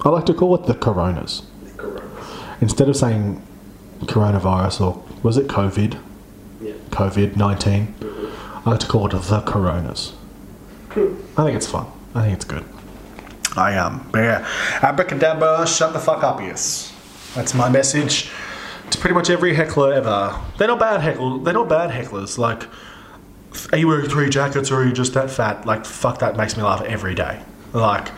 [0.04, 1.44] I like to call it the Coronas
[2.62, 3.42] instead of saying
[4.04, 6.00] coronavirus or was it COVID?
[6.62, 6.74] Yeah.
[6.90, 7.96] COVID 19.
[8.66, 10.14] I like to call it the Coronas.
[10.92, 11.86] I think it's fun.
[12.16, 12.66] I think it's good.
[13.56, 14.48] I um, but yeah,
[14.82, 16.94] abracadabra, shut the fuck up, yes.
[17.36, 18.30] That's my message
[18.92, 20.40] to pretty much every heckler ever.
[20.58, 21.40] They're not bad heckle.
[21.40, 22.38] They're not bad hecklers.
[22.38, 22.64] Like,
[23.72, 25.66] are you wearing three jackets or are you just that fat?
[25.66, 27.42] Like, fuck that makes me laugh every day.
[27.74, 28.10] Like,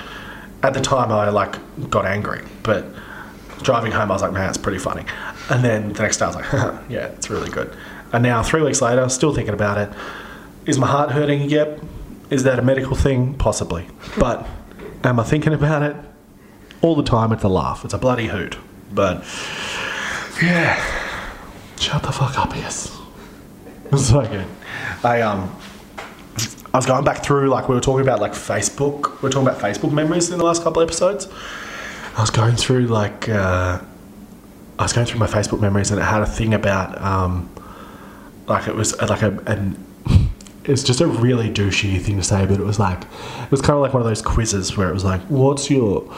[0.63, 1.55] at the time I like
[1.89, 2.85] got angry, but
[3.63, 5.05] driving home I was like, man, it's pretty funny.
[5.49, 6.51] And then the next day I was like,
[6.89, 7.75] yeah, it's really good.
[8.13, 9.89] And now three weeks later, still thinking about it.
[10.65, 11.49] Is my heart hurting?
[11.49, 11.81] Yep.
[12.29, 13.33] Is that a medical thing?
[13.35, 13.87] Possibly.
[14.17, 14.47] But
[15.03, 15.95] am I thinking about it?
[16.81, 17.83] All the time it's a laugh.
[17.83, 18.57] It's a bloody hoot.
[18.93, 19.23] But
[20.41, 20.75] yeah.
[21.79, 22.97] Shut the fuck up, yes.
[23.91, 24.47] It's so good.
[25.03, 25.53] I um
[26.73, 29.21] I was going back through like we were talking about like Facebook.
[29.21, 31.27] We are talking about Facebook memories in the last couple episodes.
[32.15, 33.81] I was going through like uh,
[34.79, 37.49] I was going through my Facebook memories and it had a thing about um,
[38.47, 39.85] like it was like a an
[40.63, 43.75] it's just a really douchey thing to say, but it was like it was kind
[43.75, 46.09] of like one of those quizzes where it was like, "What's your,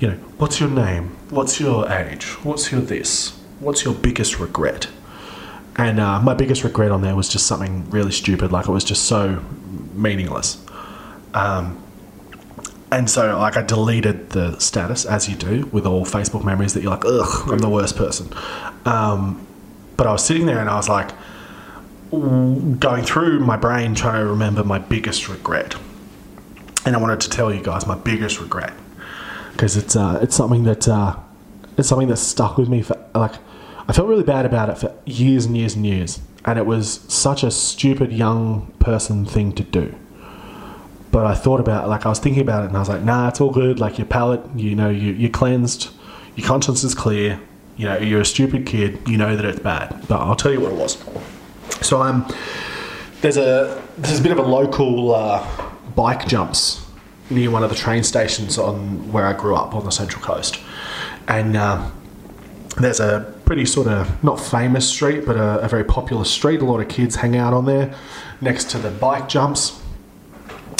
[0.00, 1.16] you know, what's your name?
[1.30, 2.24] What's your age?
[2.42, 3.39] What's your this?
[3.60, 4.88] What's your biggest regret?"
[5.76, 8.84] And uh, my biggest regret on there was just something really stupid, like it was
[8.84, 9.42] just so
[9.94, 10.62] meaningless.
[11.32, 11.82] Um,
[12.92, 16.82] and so, like, I deleted the status as you do with all Facebook memories that
[16.82, 18.28] you're like, ugh, I'm the worst person.
[18.84, 19.46] Um,
[19.96, 21.12] but I was sitting there and I was like,
[22.10, 25.76] going through my brain trying to remember my biggest regret.
[26.84, 28.72] And I wanted to tell you guys my biggest regret
[29.52, 31.14] because it's uh, it's something that uh,
[31.76, 33.34] it's something that stuck with me for like
[33.88, 37.00] I felt really bad about it for years and years and years, and it was
[37.08, 39.94] such a stupid young person thing to do.
[41.10, 43.28] But I thought about like I was thinking about it, and I was like, nah,
[43.28, 43.80] it's all good.
[43.80, 45.90] Like your palate, you know, you you're cleansed,
[46.36, 47.40] your conscience is clear,
[47.76, 48.98] You know, you're a stupid kid.
[49.06, 50.04] You know that it's bad.
[50.08, 51.02] But I'll tell you what it was.
[51.80, 52.32] So um,
[53.22, 55.46] there's a there's a bit of a local uh,
[55.96, 56.86] bike jumps
[57.30, 60.60] near one of the train stations on where I grew up on the Central Coast,
[61.28, 61.92] and um,
[62.78, 66.62] there's a pretty sort of not famous street, but a, a very popular street.
[66.62, 67.92] A lot of kids hang out on there
[68.40, 69.82] next to the bike jumps.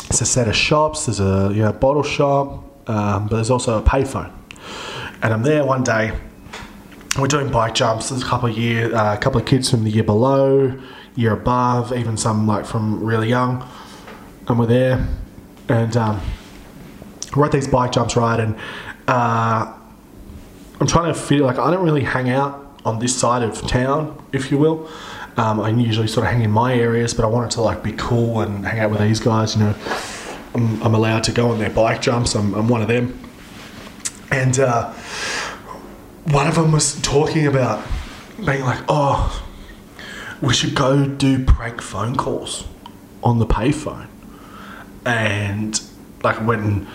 [0.09, 1.07] It's a set of shops.
[1.07, 4.31] There's a you know, bottle shop, um, but there's also a payphone.
[5.21, 6.13] And I'm there one day.
[7.19, 8.11] We're doing bike jumps.
[8.11, 10.73] There's a couple of year, uh, a couple of kids from the year below,
[11.17, 13.69] year above, even some like from really young,
[14.47, 15.09] and we're there.
[15.69, 16.21] And um,
[17.35, 18.39] we're at these bike jumps, right?
[18.39, 18.55] And
[19.09, 19.75] uh,
[20.81, 24.23] I'm trying to feel like I don't really hang out on this side of town,
[24.33, 24.89] if you will.
[25.37, 27.93] Um, I usually sort of hang in my areas, but I wanted to like be
[27.93, 29.55] cool and hang out with these guys.
[29.55, 29.75] You know,
[30.55, 32.35] I'm, I'm allowed to go on their bike jumps.
[32.35, 33.19] I'm, I'm one of them.
[34.31, 34.93] And uh,
[36.25, 37.87] one of them was talking about
[38.37, 39.47] being like, "Oh,
[40.41, 42.67] we should go do prank phone calls
[43.23, 44.07] on the payphone,"
[45.05, 45.81] and
[46.23, 46.87] like when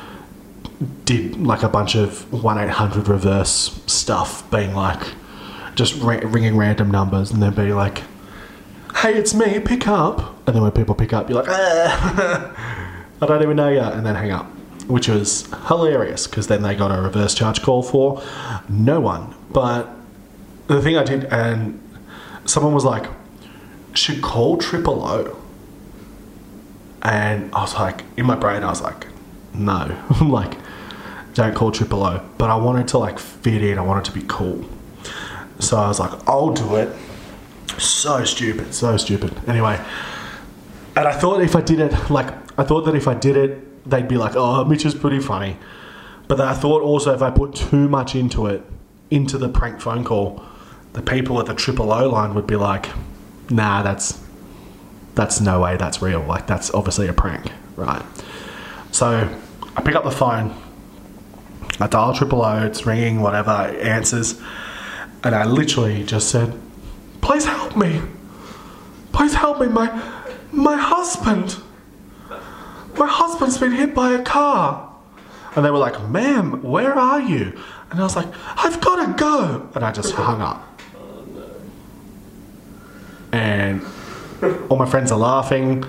[1.05, 5.13] did like a bunch of 1-800 reverse stuff being like
[5.75, 8.03] just ra- ringing random numbers and then be like
[8.97, 10.47] hey it's me pick up.
[10.47, 14.05] And then when people pick up you're like ah, i don't even know you and
[14.05, 14.45] then hang up
[14.87, 18.21] which was hilarious because then they got a reverse charge call for
[18.69, 19.33] no one.
[19.51, 19.89] But
[20.67, 21.81] the thing i did and
[22.45, 23.05] someone was like
[23.93, 25.37] should call triple o.
[27.01, 29.07] And i was like in my brain i was like
[29.53, 29.97] no.
[30.21, 30.57] Like
[31.35, 32.21] don't call triple O.
[32.39, 33.77] But I wanted to like fit in.
[33.77, 34.67] I wanted to be cool.
[35.59, 36.95] So I was like, I'll do it.
[37.77, 39.33] So stupid, so stupid.
[39.47, 39.79] Anyway,
[40.95, 42.27] and I thought if I did it, like
[42.57, 45.57] I thought that if I did it, they'd be like, "Oh, Mitch is pretty funny."
[46.27, 48.63] But then I thought also if I put too much into it,
[49.11, 50.41] into the prank phone call,
[50.93, 52.87] the people at the triple O line would be like,
[53.49, 54.21] "Nah, that's
[55.15, 55.75] that's no way.
[55.75, 56.21] That's real.
[56.21, 58.03] Like that's obviously a prank, right?"
[58.91, 59.29] So
[59.75, 60.55] I pick up the phone.
[61.79, 64.39] I dial triple O, it's ringing, whatever, it answers.
[65.23, 66.59] And I literally just said,
[67.21, 68.01] Please help me.
[69.11, 69.67] Please help me.
[69.67, 69.87] My
[70.51, 71.57] my husband.
[72.97, 74.93] My husband's been hit by a car.
[75.55, 77.59] And they were like, Ma'am, where are you?
[77.91, 79.69] And I was like, I've gotta go.
[79.73, 80.61] And I just hung up.
[83.31, 83.81] And
[84.69, 85.83] all my friends are laughing.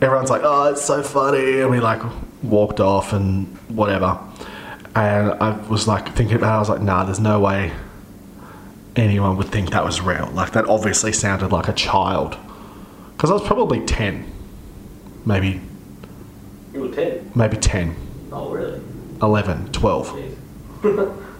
[0.00, 1.60] Everyone's like, oh, it's so funny.
[1.60, 2.02] And we like
[2.42, 4.18] walked off and whatever.
[4.96, 7.72] And I was like thinking about it, I was like, nah, there's no way
[8.96, 10.30] anyone would think that was real.
[10.34, 12.36] Like, that obviously sounded like a child.
[13.16, 14.30] Because I was probably 10.
[15.26, 15.60] Maybe,
[16.72, 17.32] You were 10.
[17.34, 17.96] maybe 10,
[18.30, 18.80] Oh, really?
[19.22, 20.08] 11, 12.
[20.82, 21.20] Jeez.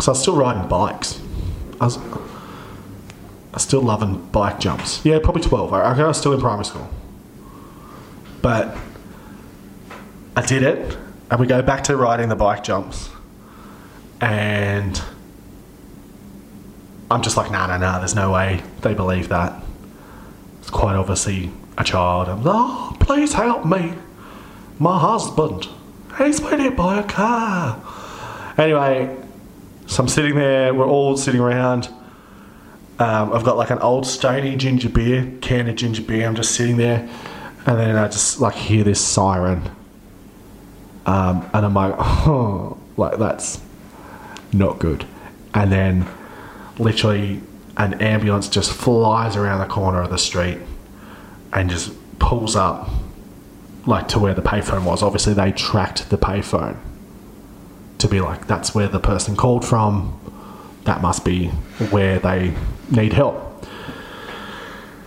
[0.00, 1.20] So I was still riding bikes.
[1.78, 2.00] I was, I
[3.52, 5.04] was still loving bike jumps.
[5.04, 5.74] Yeah, probably 12.
[5.74, 6.88] I, I was still in primary school.
[8.40, 8.74] But
[10.34, 10.96] I did it,
[11.30, 13.10] and we go back to riding the bike jumps.
[14.20, 15.00] And
[17.10, 19.62] I'm just like, nah, nah, nah, there's no way they believe that.
[20.58, 22.28] It's quite obviously a child.
[22.28, 23.94] I'm like, oh, please help me.
[24.78, 25.68] My husband,
[26.18, 27.80] he's been hit by a car.
[28.58, 29.16] Anyway,
[29.86, 31.88] so I'm sitting there, we're all sitting around.
[32.98, 36.26] Um, I've got like an old Stoney ginger beer, can of ginger beer.
[36.26, 37.08] I'm just sitting there,
[37.66, 39.70] and then I just like hear this siren.
[41.06, 43.60] Um, and I'm like, oh, like that's
[44.52, 45.04] not good.
[45.54, 46.06] And then
[46.78, 47.40] literally
[47.76, 50.58] an ambulance just flies around the corner of the street
[51.52, 52.90] and just pulls up
[53.86, 55.02] like to where the payphone was.
[55.02, 56.76] Obviously, they tracked the payphone
[57.98, 60.16] to be like, that's where the person called from.
[60.84, 61.48] That must be
[61.90, 62.54] where they
[62.90, 63.66] need help.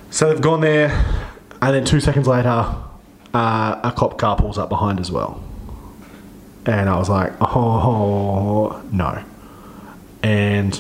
[0.10, 0.90] So they've gone there,
[1.62, 2.76] and then two seconds later,
[3.34, 5.44] uh, a cop car pulls up behind as well.
[6.66, 9.24] And I was like, oh, no.
[10.22, 10.80] And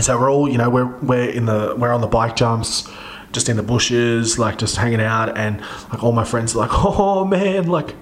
[0.00, 2.88] so we're all, you know, we're, we're in the, we're on the bike jumps,
[3.32, 5.36] just in the bushes, like just hanging out.
[5.36, 7.94] And like all my friends are like, oh man, like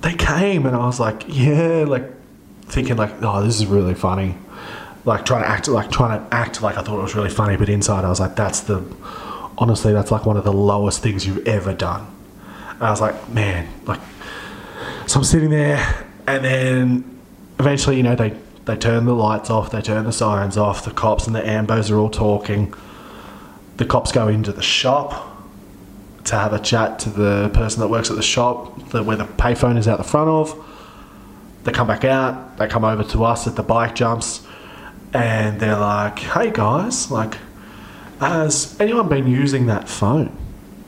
[0.00, 0.64] they came.
[0.64, 2.04] And I was like, yeah, like
[2.62, 4.36] thinking like, oh, this is really funny.
[5.04, 7.56] Like trying to act, like trying to act like I thought it was really funny,
[7.56, 8.82] but inside I was like, that's the,
[9.58, 12.06] honestly, that's like one of the lowest things you've ever done.
[12.70, 14.00] And I was like, man, like,
[15.08, 17.20] so I'm sitting there, and then
[17.58, 18.36] eventually, you know, they
[18.66, 20.84] they turn the lights off, they turn the sirens off.
[20.84, 22.74] The cops and the ambos are all talking.
[23.78, 25.26] The cops go into the shop
[26.24, 29.24] to have a chat to the person that works at the shop, the, where the
[29.24, 30.64] payphone is out the front of.
[31.64, 34.46] they come back out, they come over to us at the bike jumps,
[35.14, 37.38] and they're like, hey guys, like,
[38.20, 40.36] has anyone been using that phone?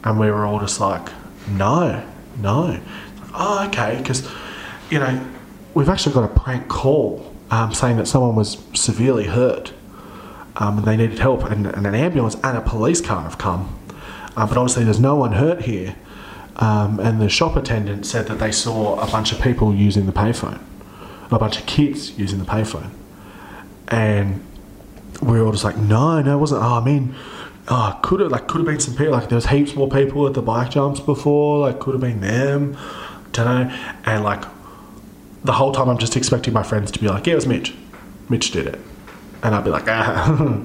[0.04, 1.08] And we were all just like,
[1.48, 2.06] no,
[2.38, 2.78] no.
[3.32, 4.28] Oh, okay, because,
[4.90, 5.24] you know,
[5.74, 9.72] we've actually got a prank call um, saying that someone was severely hurt
[10.56, 13.78] um, and they needed help, and, and an ambulance and a police car have come.
[14.36, 15.96] Uh, but obviously, there's no one hurt here.
[16.56, 20.12] Um, and the shop attendant said that they saw a bunch of people using the
[20.12, 20.60] payphone,
[21.30, 22.90] a bunch of kids using the payphone.
[23.88, 24.44] And
[25.22, 26.62] we were all just like, no, no, it wasn't.
[26.62, 27.14] Oh, I mean,
[27.68, 29.12] oh, could have like could have been some people.
[29.12, 31.60] Like there was heaps more people at the bike jumps before.
[31.60, 32.76] Like could have been them.
[33.32, 33.94] Don't know.
[34.04, 34.44] And like
[35.44, 37.74] the whole time, I'm just expecting my friends to be like, yeah, it was Mitch.
[38.28, 38.78] Mitch did it,
[39.42, 40.64] and I'd be like, ah,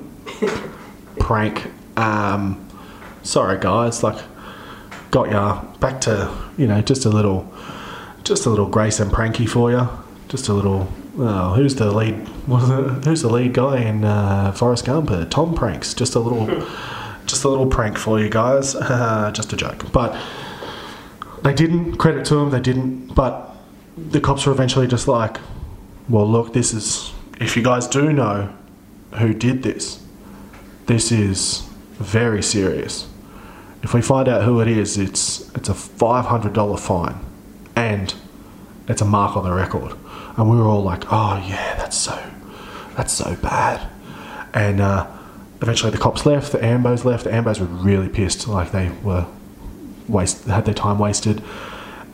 [1.19, 1.71] prank.
[1.97, 2.67] Um,
[3.23, 4.21] sorry guys, like
[5.11, 7.51] got ya back to you know just a little,
[8.23, 9.87] just a little Grace and pranky for you.
[10.27, 10.87] Just a little.
[11.17, 12.13] Oh, who's the lead?
[13.05, 15.09] Who's the lead guy in uh, Forrest Gump?
[15.09, 15.93] Uh, Tom pranks.
[15.93, 16.45] Just a little,
[17.25, 18.73] just a little prank for you guys.
[19.33, 20.13] just a joke, but
[21.45, 21.97] they didn't.
[21.97, 23.13] Credit to them, they didn't.
[23.13, 23.55] But
[23.95, 25.37] the cops were eventually just like,
[26.09, 27.13] well, look, this is.
[27.39, 28.51] If you guys do know
[29.19, 30.03] who did this,
[30.87, 33.07] this is very serious.
[33.83, 37.19] If we find out who it is, it's it's a five hundred dollar fine,
[37.75, 38.13] and
[38.87, 39.95] it's a mark on the record.
[40.37, 42.17] And we were all like, oh yeah, that's so
[42.97, 43.87] that's so bad.
[44.51, 45.05] And uh,
[45.61, 47.25] eventually the cops left, the Ambos left.
[47.25, 49.27] The Ambos were really pissed, like they were
[50.07, 51.41] waste had their time wasted.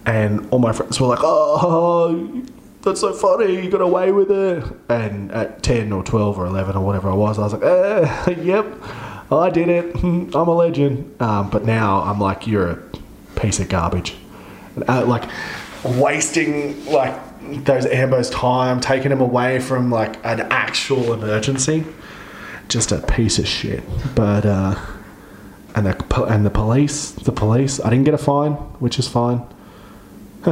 [0.06, 2.44] And all my friends were like, oh,
[2.82, 4.64] that's so funny, you got away with it.
[4.90, 8.42] And at 10 or 12 or 11 or whatever I was, I was like, eh,
[8.42, 8.66] yep,
[9.32, 9.96] I did it.
[10.04, 11.22] I'm a legend.
[11.22, 12.80] Um, but now I'm like, you're a
[13.36, 14.16] piece of garbage.
[14.88, 15.30] Uh, like,
[15.84, 17.20] wasting, like,
[17.66, 21.86] those Ambos' time, taking them away from, like, an actual emergency.
[22.70, 23.84] Just a piece of shit.
[24.16, 24.76] But, uh,
[25.76, 29.42] and the, and the police, the police, I didn't get a fine, which is fine.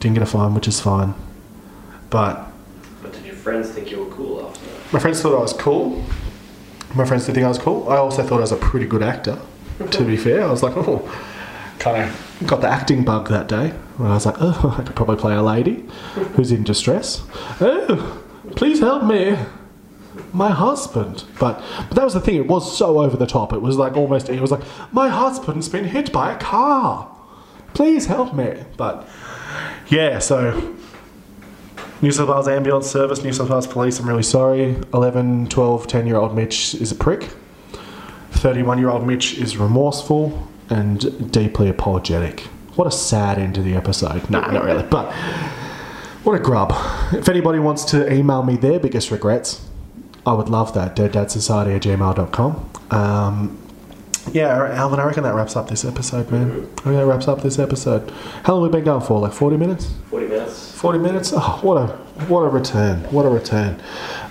[0.00, 1.14] Didn't get a fine, which is fine.
[2.10, 2.46] But
[3.02, 4.92] But did your friends think you were cool after that?
[4.92, 6.04] my friends thought I was cool.
[6.94, 7.88] My friends did think I was cool.
[7.88, 9.38] I also thought I was a pretty good actor.
[9.90, 11.00] To be fair, I was like, oh,
[11.78, 13.72] kind of got the acting bug that day.
[13.98, 15.84] I was like, oh, I could probably play a lady
[16.34, 17.22] who's in distress.
[17.60, 18.22] Oh,
[18.56, 19.36] please help me,
[20.32, 21.24] my husband.
[21.38, 22.36] But but that was the thing.
[22.36, 23.52] It was so over the top.
[23.52, 24.28] It was like almost.
[24.28, 27.08] It was like my husband's been hit by a car.
[27.74, 28.64] Please help me.
[28.76, 29.08] But
[29.88, 30.74] yeah, so
[32.02, 34.76] New South Wales Ambulance Service, New South Wales Police, I'm really sorry.
[34.92, 37.28] 11, 12, 10 year old Mitch is a prick.
[38.32, 42.40] 31 year old Mitch is remorseful and deeply apologetic.
[42.74, 44.28] What a sad end to the episode.
[44.28, 44.82] Nah, not really.
[44.82, 45.12] But
[46.24, 46.72] what a grub.
[47.12, 49.64] If anybody wants to email me their biggest regrets,
[50.26, 50.94] I would love that.
[50.96, 52.70] DeadDadSociety at gmail.com.
[52.90, 53.58] Um,
[54.30, 56.50] yeah, Alvin, I reckon that wraps up this episode, man.
[56.50, 58.10] I reckon that wraps up this episode.
[58.44, 59.20] How long have we been going for?
[59.20, 59.92] Like 40 minutes?
[60.10, 60.72] 40 minutes.
[60.80, 61.32] 40 minutes.
[61.34, 61.86] Oh, what a
[62.28, 63.00] what a return!
[63.10, 63.82] What a return!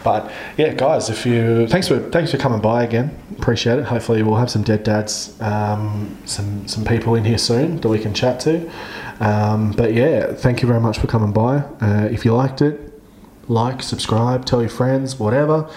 [0.03, 3.17] But yeah, guys, if you thanks for thanks for coming by again.
[3.37, 3.85] Appreciate it.
[3.85, 7.99] Hopefully, we'll have some dead dads, um, some some people in here soon that we
[7.99, 8.71] can chat to.
[9.19, 11.57] Um, but yeah, thank you very much for coming by.
[11.81, 12.90] Uh, if you liked it,
[13.47, 15.69] like, subscribe, tell your friends, whatever.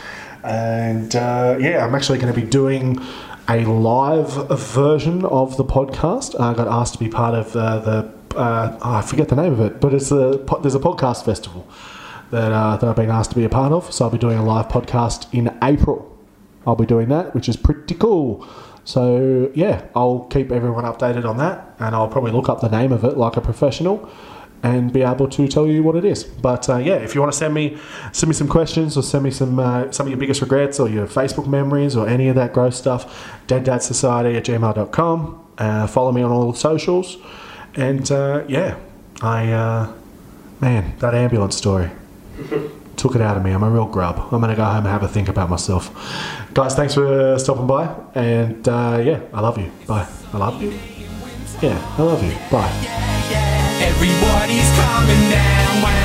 [0.42, 3.00] And uh, yeah, I'm actually going to be doing
[3.48, 6.38] a live version of the podcast.
[6.38, 9.52] I got asked to be part of uh, the uh, oh, I forget the name
[9.52, 11.66] of it, but it's a there's a podcast festival
[12.30, 13.92] that uh, that I've been asked to be a part of.
[13.92, 16.10] So I'll be doing a live podcast in April.
[16.66, 18.46] I'll be doing that, which is pretty cool.
[18.84, 22.92] So yeah, I'll keep everyone updated on that, and I'll probably look up the name
[22.92, 24.10] of it like a professional,
[24.64, 26.24] and be able to tell you what it is.
[26.24, 27.76] But uh, yeah, if you want to send me
[28.12, 30.88] send me some questions or send me some uh, some of your biggest regrets or
[30.88, 35.46] your Facebook memories or any of that gross stuff, deaddadsociety at gmail.com.
[35.58, 37.18] Uh, follow me on all the socials.
[37.76, 38.76] And uh, yeah,
[39.20, 39.92] I, uh,
[40.60, 41.90] man, that ambulance story
[42.96, 43.50] took it out of me.
[43.50, 44.16] I'm a real grub.
[44.18, 45.90] I'm going to go home and have a think about myself.
[46.54, 47.94] Guys, thanks for stopping by.
[48.14, 49.70] And uh, yeah, I love you.
[49.86, 50.08] Bye.
[50.32, 50.70] I love you.
[51.60, 52.32] Yeah, I love you.
[52.50, 53.43] Bye.
[53.82, 56.03] Everybody's coming down.